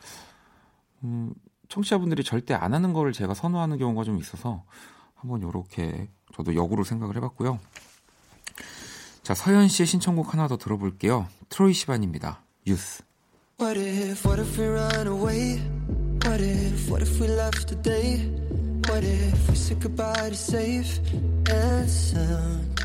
음, 1.05 1.35
청취자분들이 1.69 2.25
절대 2.25 2.55
안 2.55 2.73
하는 2.73 2.95
거를 2.95 3.13
제가 3.13 3.35
선호하는 3.35 3.77
경우가 3.77 4.05
좀 4.05 4.19
있어서 4.19 4.65
한번 5.15 5.43
요렇게 5.43 6.09
저도 6.35 6.55
역으로 6.55 6.85
생각을 6.85 7.17
해봤고요. 7.17 7.61
자, 9.23 9.35
서현 9.35 9.69
씨의 9.69 9.87
신청곡 9.87 10.33
하나 10.33 10.49
더 10.49 10.57
들어볼게요. 10.57 11.29
트로이 11.51 11.75
시반입니다. 11.75 12.41
유스. 12.67 13.03
What 13.61 13.79
if, 13.79 14.27
what 14.27 14.41
if? 14.41 14.59
What 18.89 19.05
if, 19.05 19.49
we 19.49 19.55
said 19.55 19.81
goodbye 19.81 20.31
to 20.31 20.35
safe 20.35 20.99
and 21.49 21.89
sound? 21.89 22.81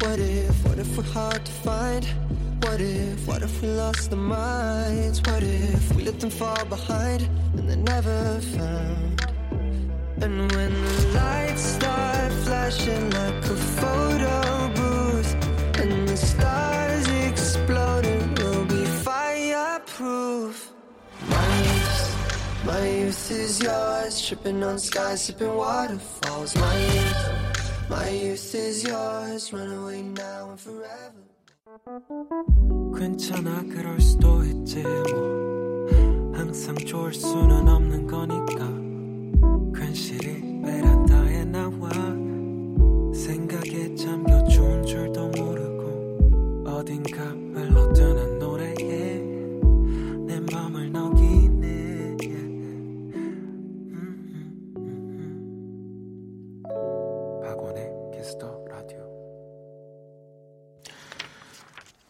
What 0.00 0.18
if, 0.18 0.64
what 0.64 0.78
if 0.78 0.96
we're 0.96 1.04
hard 1.04 1.44
to 1.44 1.52
find? 1.52 2.04
What 2.62 2.80
if, 2.80 3.26
what 3.26 3.42
if 3.42 3.62
we 3.62 3.68
lost 3.68 4.10
our 4.12 4.18
minds? 4.18 5.20
What 5.22 5.42
if 5.42 5.94
we 5.94 6.04
let 6.04 6.18
them 6.20 6.30
fall 6.30 6.64
behind 6.64 7.28
and 7.56 7.68
they're 7.68 7.76
never 7.76 8.40
found? 8.40 9.26
And 10.22 10.52
when 10.52 10.72
the 10.72 11.08
lights 11.14 11.62
start 11.62 12.32
flashing 12.44 13.10
like 13.10 13.44
a 13.44 13.56
photo 13.78 14.72
booth 14.74 15.34
and 15.78 16.08
the 16.08 16.16
youth 23.30 23.38
is 23.40 23.62
yours, 23.62 24.26
tripping 24.26 24.62
on 24.62 24.78
skies, 24.78 25.22
sipping 25.22 25.54
waterfalls. 25.56 26.54
My 26.56 26.76
youth, 26.76 27.88
my 27.88 28.08
youth 28.10 28.54
is 28.54 28.84
yours, 28.84 29.52
run 29.52 29.72
away 29.72 30.02
now 30.02 30.50
and 30.50 30.60
forever. 30.60 31.24
괜찮아 32.96 33.62
그럴 33.68 34.00
수도 34.00 34.44
있지 34.44 34.82
뭐 34.82 36.32
항상 36.34 36.76
좋을 36.76 37.12
수는 37.12 37.68
없는 37.68 38.06
거니까 38.06 38.64
괜시리 39.74 40.62
베란다에 40.62 41.44
나와 41.46 41.90
생각에 43.12 43.94
잠겨 43.96 44.44
좋은 44.44 44.84
줄도 44.84 45.28
모르고 45.28 46.64
어딘가 46.68 47.24
흘러드는 47.24 48.33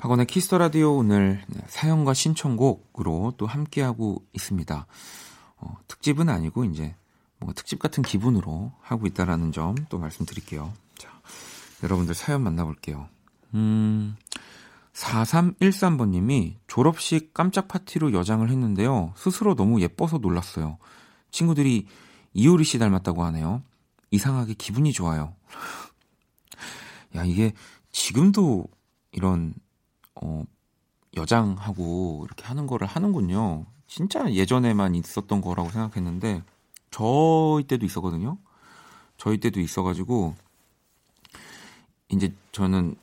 박원의 0.05 0.27
키스 0.27 0.47
더 0.47 0.59
라디오 0.59 0.99
오늘 0.99 1.43
네, 1.47 1.63
사연과 1.67 2.13
신청곡으로 2.13 3.33
또 3.39 3.47
함께하고 3.47 4.23
있습니다. 4.35 4.87
어, 5.57 5.77
특집은 5.89 6.29
아니고 6.29 6.67
이제 6.67 6.95
뭔가 7.39 7.55
특집 7.55 7.79
같은 7.79 8.03
기분으로 8.03 8.73
하고 8.83 9.07
있다라는 9.07 9.51
점 9.51 9.75
또 9.89 9.99
말씀드릴게요. 9.99 10.75
자, 10.99 11.09
여러분들 11.83 12.15
사연 12.15 12.43
만나볼게요. 12.43 13.09
음, 13.55 14.15
4313번 14.93 16.11
님이 16.11 16.59
졸업식 16.67 17.33
깜짝 17.33 17.67
파티로 17.67 18.13
여장을 18.13 18.47
했는데요. 18.47 19.15
스스로 19.17 19.55
너무 19.55 19.81
예뻐서 19.81 20.19
놀랐어요. 20.19 20.77
친구들이 21.31 21.87
이효리 22.35 22.65
씨 22.65 22.79
닮았다고 22.79 23.25
하네요. 23.25 23.63
이상하게 24.11 24.53
기분이 24.53 24.93
좋아요. 24.93 25.35
야, 27.17 27.25
이게 27.25 27.55
지금도 27.91 28.67
이런, 29.13 29.55
어, 30.17 30.45
여장하고 31.17 32.25
이렇게 32.27 32.45
하는 32.45 32.67
거를 32.67 32.87
하는군요. 32.87 33.67
진짜 33.87 34.33
예전에만 34.33 34.95
있었던 34.95 35.41
거라고 35.41 35.71
생각했는데, 35.71 36.43
저희 36.91 37.65
때도 37.65 37.87
있었거든요. 37.87 38.39
저희 39.17 39.39
때도 39.39 39.61
있어가지고, 39.61 40.35
이제 42.09 42.33
저는 42.53 42.97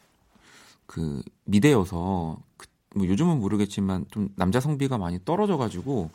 그 0.86 1.22
미대여서 1.46 2.38
그, 2.58 2.68
뭐 2.96 3.08
요즘은 3.08 3.40
모르겠지만 3.40 4.06
좀 4.12 4.30
남자 4.36 4.60
성비가 4.60 4.98
많이 4.98 5.24
떨어져가지고 5.24 6.12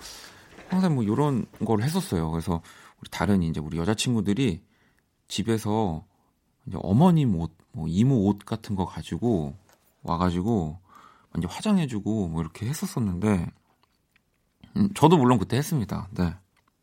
항상 0.68 0.94
뭐 0.94 1.04
이런 1.04 1.46
걸 1.64 1.82
했었어요. 1.82 2.30
그래서 2.30 2.60
우리 3.00 3.10
다른 3.10 3.42
이제 3.42 3.60
우리 3.60 3.78
여자친구들이 3.78 4.62
집에서 5.28 6.04
이제 6.66 6.76
어머님 6.82 7.36
옷, 7.36 7.52
뭐 7.72 7.86
이모 7.88 8.26
옷 8.28 8.38
같은 8.40 8.76
거 8.76 8.84
가지고 8.84 9.54
와가지고 10.02 10.78
이제 11.36 11.46
화장해주고 11.48 12.28
뭐 12.28 12.42
이렇게 12.42 12.66
했었었는데 12.66 13.50
음, 14.76 14.94
저도 14.94 15.16
물론 15.16 15.38
그때 15.38 15.56
했습니다. 15.56 16.08
네. 16.12 16.34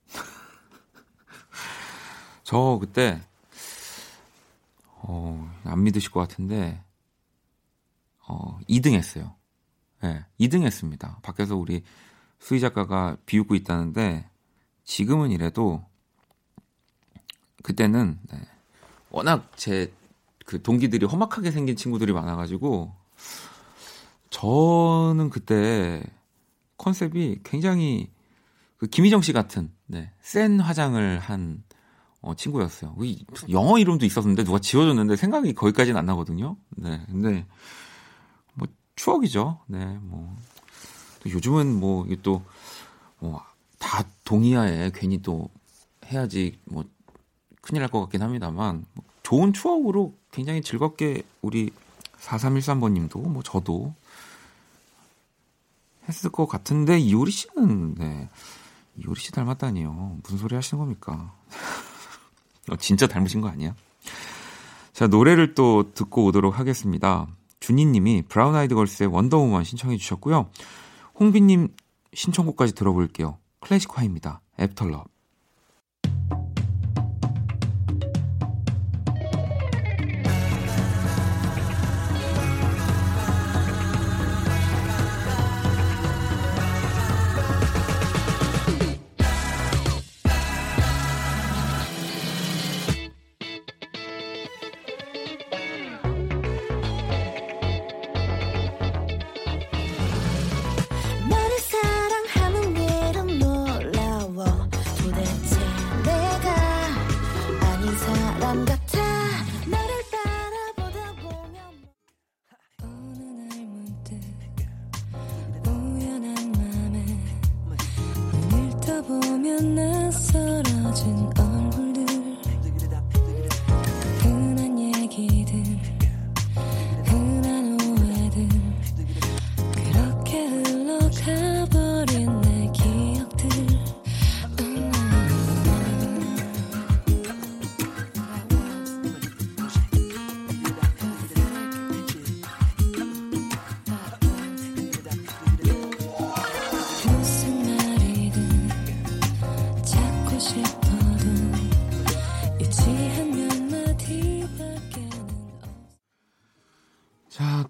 저 2.43 2.77
그때 2.79 3.21
어, 5.01 5.51
안 5.63 5.83
믿으실 5.83 6.11
것 6.11 6.19
같은데 6.21 6.83
어, 8.27 8.59
2등 8.69 8.93
했어요. 8.93 9.35
네, 10.01 10.25
2등 10.39 10.63
했습니다. 10.63 11.19
밖에서 11.21 11.55
우리 11.55 11.83
수희 12.39 12.59
작가가 12.59 13.17
비웃고 13.25 13.55
있다는데 13.55 14.29
지금은 14.83 15.31
이래도 15.31 15.85
그때는 17.63 18.19
네, 18.29 18.39
워낙 19.09 19.51
제 19.55 19.91
그 20.45 20.61
동기들이 20.61 21.05
험악하게 21.05 21.51
생긴 21.51 21.75
친구들이 21.75 22.13
많아가지고 22.13 22.93
저는 24.33 25.29
그때 25.29 26.03
컨셉이 26.77 27.41
굉장히 27.43 28.09
그 28.77 28.87
김희정 28.87 29.21
씨 29.21 29.31
같은 29.31 29.71
네, 29.85 30.11
센 30.21 30.59
화장을 30.59 31.19
한 31.19 31.63
어, 32.19 32.33
친구였어요. 32.33 32.95
이 33.01 33.25
영어 33.51 33.77
이름도 33.77 34.05
있었는데 34.07 34.43
누가 34.43 34.57
지워줬는데 34.57 35.17
생각이 35.17 35.53
거기까지는 35.53 35.99
안 35.99 36.07
나거든요. 36.07 36.57
네, 36.71 36.99
근데 37.11 37.45
뭐 38.55 38.67
추억이죠. 38.95 39.59
네, 39.67 39.85
뭐또 40.01 41.29
요즘은 41.29 41.79
뭐 41.79 42.03
이게 42.07 42.19
또뭐다 42.23 44.03
동의하에 44.25 44.91
괜히 44.95 45.21
또 45.21 45.47
해야지 46.07 46.57
뭐 46.65 46.83
큰일 47.61 47.81
날 47.81 47.89
것 47.91 48.01
같긴 48.01 48.23
합니다만 48.23 48.83
뭐 48.93 49.05
좋은 49.21 49.53
추억으로 49.53 50.15
굉장히 50.31 50.63
즐겁게 50.63 51.21
우리 51.43 51.69
4313번님도 52.19 53.21
뭐 53.21 53.43
저도 53.43 53.93
했을 56.07 56.29
것 56.29 56.47
같은데 56.47 56.99
이효리 56.99 57.31
씨는 57.31 57.95
네 57.95 58.29
이효리 58.97 59.19
씨 59.19 59.31
닮았다니요 59.31 60.19
무슨 60.23 60.37
소리 60.37 60.55
하시는 60.55 60.79
겁니까? 60.79 61.33
어, 62.69 62.75
진짜 62.77 63.07
닮으신 63.07 63.41
거 63.41 63.49
아니야? 63.49 63.75
자 64.93 65.07
노래를 65.07 65.55
또 65.55 65.91
듣고 65.93 66.25
오도록 66.25 66.59
하겠습니다. 66.59 67.27
준희님이 67.59 68.23
브라운 68.23 68.55
아이드 68.55 68.75
걸스의 68.75 69.07
Wonder 69.07 69.38
Woman 69.38 69.63
신청해 69.63 69.97
주셨고요. 69.97 70.49
홍비님 71.19 71.69
신청곡까지 72.13 72.75
들어볼게요. 72.75 73.37
클래지콰이입니다. 73.61 74.41
After 74.59 74.86
Love. 74.86 75.12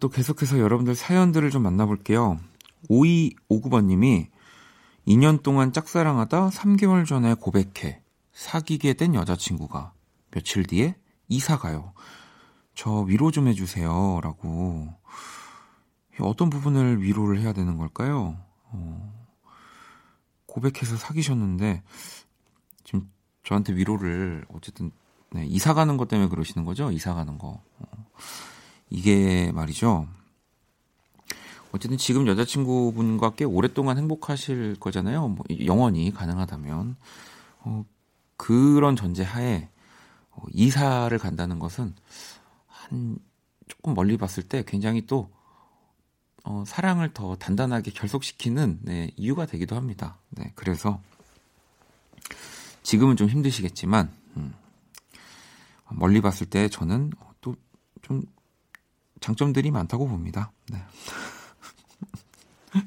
또 0.03 0.09
계속해서 0.09 0.59
여러분들 0.59 0.95
사연들을 0.95 1.49
좀 1.49 1.63
만나볼게요. 1.63 2.37
5259번님이 2.89 4.27
2년 5.07 5.41
동안 5.41 5.71
짝사랑하다 5.71 6.49
3개월 6.49 7.05
전에 7.05 7.35
고백해 7.35 8.01
사귀게 8.33 8.95
된 8.95 9.15
여자친구가 9.15 9.93
며칠 10.31 10.65
뒤에 10.65 10.97
이사 11.29 11.57
가요. 11.57 11.93
저 12.75 12.99
위로 12.99 13.31
좀 13.31 13.47
해주세요. 13.47 14.19
라고. 14.21 14.93
어떤 16.19 16.49
부분을 16.49 17.01
위로를 17.01 17.39
해야 17.39 17.53
되는 17.53 17.77
걸까요? 17.77 18.37
어, 18.71 19.25
고백해서 20.47 20.97
사귀셨는데, 20.97 21.81
지금 22.83 23.09
저한테 23.45 23.73
위로를 23.73 24.43
어쨌든, 24.53 24.91
네, 25.31 25.45
이사 25.45 25.73
가는 25.73 25.95
것 25.95 26.09
때문에 26.09 26.27
그러시는 26.27 26.65
거죠? 26.65 26.91
이사 26.91 27.13
가는 27.13 27.37
거. 27.37 27.63
어. 27.79 28.05
이게 28.93 29.51
말이죠. 29.53 30.07
어쨌든 31.71 31.97
지금 31.97 32.27
여자친구분과 32.27 33.31
꽤 33.31 33.43
오랫동안 33.43 33.97
행복하실 33.97 34.75
거잖아요. 34.79 35.29
뭐 35.29 35.43
영원히 35.65 36.13
가능하다면. 36.13 36.95
어, 37.61 37.85
그런 38.37 38.95
전제 38.95 39.23
하에 39.23 39.67
어, 40.29 40.43
이사를 40.51 41.17
간다는 41.17 41.57
것은 41.57 41.95
한 42.67 43.17
조금 43.67 43.95
멀리 43.95 44.15
봤을 44.15 44.43
때 44.43 44.63
굉장히 44.67 45.07
또 45.07 45.31
어, 46.43 46.63
사랑을 46.67 47.13
더 47.13 47.35
단단하게 47.35 47.91
결속시키는 47.91 48.79
네, 48.83 49.09
이유가 49.15 49.47
되기도 49.47 49.75
합니다. 49.75 50.17
네, 50.29 50.51
그래서 50.53 51.01
지금은 52.83 53.15
좀 53.15 53.27
힘드시겠지만 53.27 54.11
음, 54.37 54.53
멀리 55.89 56.21
봤을 56.21 56.47
때 56.47 56.69
저는 56.69 57.09
또 57.41 57.55
좀 58.03 58.21
장점들이 59.23 59.71
많다고 59.71 60.07
봅니다. 60.07 60.51
네. 60.69 60.83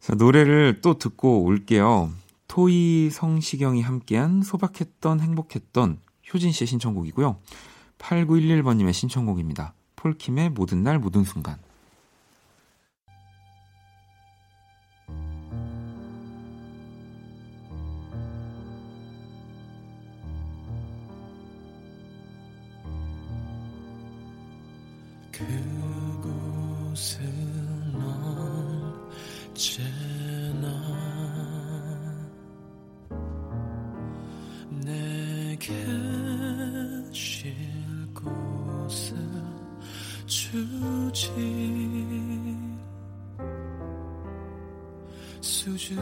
자, 0.00 0.14
노래를 0.14 0.80
또 0.82 0.98
듣고 0.98 1.44
올게요. 1.44 2.10
토이 2.48 3.10
성시경이 3.10 3.82
함께한 3.82 4.42
소박했던 4.42 5.20
행복했던 5.20 6.00
효진 6.32 6.50
씨의 6.50 6.66
신청곡이고요. 6.66 7.38
8911번님의 7.98 8.92
신청곡입니다. 8.92 9.74
폴킴의 9.94 10.50
모든 10.50 10.82
날 10.82 10.98
모든 10.98 11.22
순간. 11.22 11.58
수줍만 45.66 46.00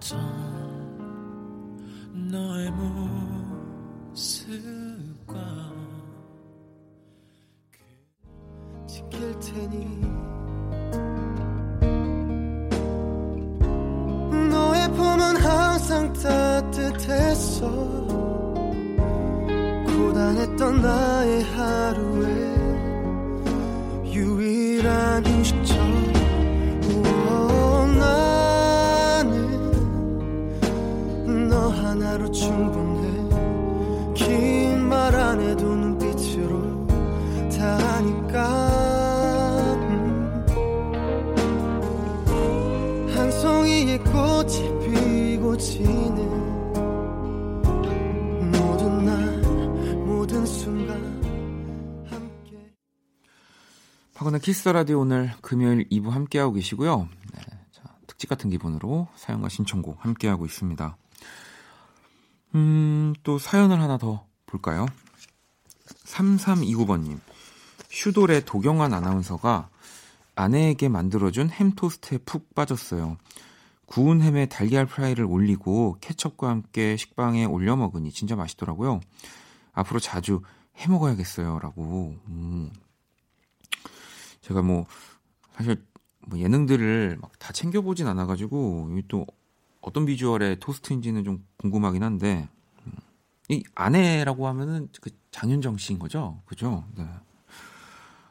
던 0.00 0.73
키스 54.44 54.59
더 54.59 54.68
라디오 54.68 55.00
오늘 55.00 55.32
금요일 55.40 55.88
2부 55.88 56.10
함께하고 56.10 56.52
계시고요. 56.52 57.08
네, 57.32 57.40
자, 57.72 57.82
특집 58.06 58.28
같은 58.28 58.50
기분으로 58.50 59.08
사연과 59.16 59.48
신청곡 59.48 60.04
함께하고 60.04 60.44
있습니다. 60.44 60.98
음, 62.54 63.14
또 63.22 63.38
사연을 63.38 63.80
하나 63.80 63.96
더 63.96 64.26
볼까요? 64.44 64.84
3329번님. 66.04 67.20
슈돌의 67.88 68.44
도경완 68.44 68.92
아나운서가 68.92 69.70
아내에게 70.34 70.90
만들어준 70.90 71.48
햄 71.48 71.70
토스트에 71.70 72.18
푹 72.18 72.54
빠졌어요. 72.54 73.16
구운 73.86 74.20
햄에 74.20 74.44
달걀 74.44 74.84
프라이를 74.84 75.24
올리고 75.24 75.96
케첩과 76.02 76.50
함께 76.50 76.98
식빵에 76.98 77.46
올려 77.46 77.76
먹으니 77.76 78.12
진짜 78.12 78.36
맛있더라고요. 78.36 79.00
앞으로 79.72 80.00
자주 80.00 80.42
해 80.76 80.88
먹어야겠어요. 80.88 81.60
라고. 81.60 82.14
음. 82.28 82.70
제가 84.44 84.62
뭐, 84.62 84.86
사실 85.54 85.82
뭐 86.26 86.38
예능들을 86.38 87.18
막 87.20 87.32
다 87.38 87.52
챙겨보진 87.52 88.06
않아가지고, 88.06 88.90
이또 88.98 89.26
어떤 89.82 90.06
비주얼의 90.06 90.60
토스트인지는 90.60 91.24
좀 91.24 91.46
궁금하긴 91.58 92.02
한데, 92.02 92.48
음, 92.86 92.92
이 93.50 93.62
아내라고 93.74 94.46
하면은 94.48 94.88
그 95.02 95.10
장윤정 95.30 95.76
씨인 95.78 95.98
거죠? 95.98 96.40
그죠? 96.46 96.84
네. 96.96 97.06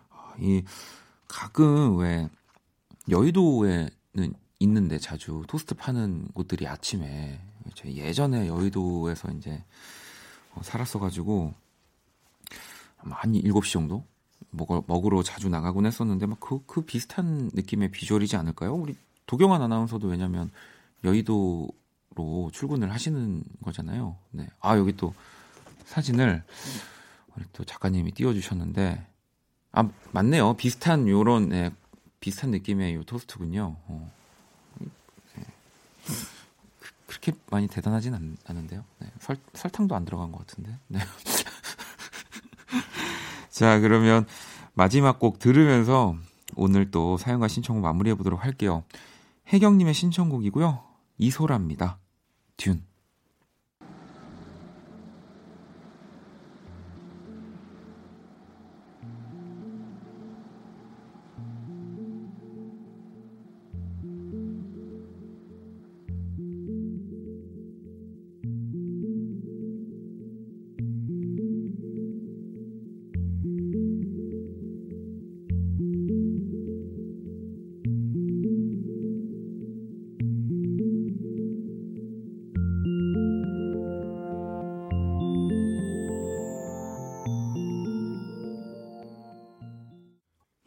아, 0.09 0.33
이 0.39 0.63
가끔 1.27 1.97
왜 1.97 2.27
여의도에는 3.09 4.33
있는데 4.59 4.97
자주 4.97 5.43
토스트 5.47 5.75
파는 5.75 6.29
곳들이 6.33 6.67
아침에 6.67 7.39
제가 7.75 7.93
예전에 7.93 8.47
여의도에서 8.47 9.31
이제 9.33 9.63
어, 10.55 10.61
살았어가지고 10.63 11.53
아마 12.97 13.15
한 13.17 13.33
7시 13.33 13.73
정도 13.73 14.05
먹어, 14.53 14.83
먹으러 14.87 15.23
자주 15.23 15.49
나가곤 15.49 15.85
했었는데 15.85 16.25
막 16.27 16.39
그 16.39 16.59
그 16.65 16.81
비슷한 16.81 17.49
느낌의 17.53 17.91
비주얼이지 17.91 18.35
않을까요? 18.35 18.73
우리 18.75 18.95
도경환 19.25 19.61
아나운서도 19.61 20.07
왜냐면 20.07 20.51
여의도로 21.03 22.51
출근을 22.51 22.91
하시는 22.93 23.43
거잖아요. 23.63 24.17
네. 24.31 24.47
아 24.61 24.77
여기 24.77 24.95
또 24.95 25.13
사진을 25.85 26.43
우리 27.35 27.45
또 27.53 27.63
작가님이 27.63 28.11
띄워주셨는데 28.13 29.05
아 29.71 29.89
맞네요. 30.11 30.53
비슷한 30.55 31.07
요런 31.07 31.49
네, 31.49 31.71
비슷한 32.19 32.51
느낌의 32.51 32.95
요 32.95 33.03
토스트군요. 33.03 33.75
어. 33.87 34.11
네. 34.79 34.87
그- 36.05 36.91
그렇게 37.07 37.31
많이 37.49 37.67
대단하진 37.67 38.13
않, 38.13 38.37
않은데요. 38.45 38.83
네. 38.99 39.07
설, 39.19 39.37
설탕도 39.53 39.95
안 39.95 40.05
들어간 40.05 40.31
것 40.31 40.45
같은데. 40.45 40.77
네. 40.87 40.99
자 43.53 43.79
그러면 43.79 44.25
마지막 44.73 45.19
곡 45.19 45.37
들으면서 45.37 46.15
오늘 46.55 46.89
또 46.89 47.17
사연과 47.17 47.47
신청곡 47.47 47.83
마무리해 47.83 48.15
보도록 48.15 48.43
할게요. 48.43 48.83
혜경님의 49.49 49.93
신청곡이고요. 49.93 50.81
이소라입니다. 51.19 51.99
듄. 52.57 52.81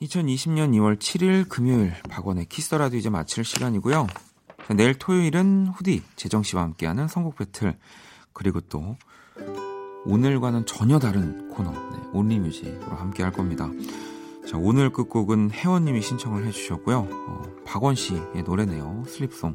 (2020년 0.06 0.72
2월 0.74 0.98
7일) 0.98 1.48
금요일 1.48 1.92
박원의 2.08 2.46
키스 2.46 2.65
더 2.65 2.77
라디오 2.77 2.96
이제 2.96 3.10
마칠 3.10 3.44
시간이고요. 3.44 4.06
자, 4.66 4.74
내일 4.74 4.94
토요일은 4.94 5.68
후디 5.68 6.02
재정 6.16 6.42
씨와 6.42 6.62
함께하는 6.62 7.08
선곡 7.08 7.36
배틀 7.36 7.76
그리고 8.32 8.60
또 8.60 8.96
오늘과는 10.04 10.66
전혀 10.66 10.98
다른 10.98 11.48
코너 11.50 11.72
네, 11.72 11.98
only 12.12 12.38
music으로 12.38 12.96
함께 12.96 13.22
할 13.22 13.32
겁니다. 13.32 13.70
자 14.48 14.56
오늘 14.56 14.90
끝곡은 14.92 15.50
혜원님이 15.50 16.00
신청을 16.02 16.46
해주셨고요. 16.46 17.08
어, 17.10 17.42
박원 17.64 17.94
씨의 17.96 18.44
노래네요. 18.44 19.04
Sleep 19.08 19.31
Song. 19.31 19.54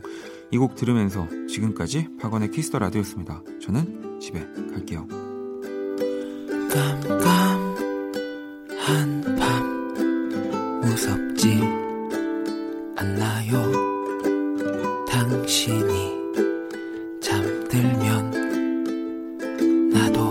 이 0.53 0.57
곡 0.57 0.75
들으면서 0.75 1.27
지금까지 1.47 2.17
박원의 2.19 2.51
키스 2.51 2.69
더 2.69 2.79
라디오였습니다. 2.79 3.41
저는 3.61 4.19
집에 4.19 4.41
갈게요. 4.73 5.07
깜깜한 8.77 9.37
밤 9.39 9.70
무섭지 10.91 11.57
않나요? 12.97 13.71
당신이 15.07 16.11
잠들면 17.21 18.31
나도 19.93 20.30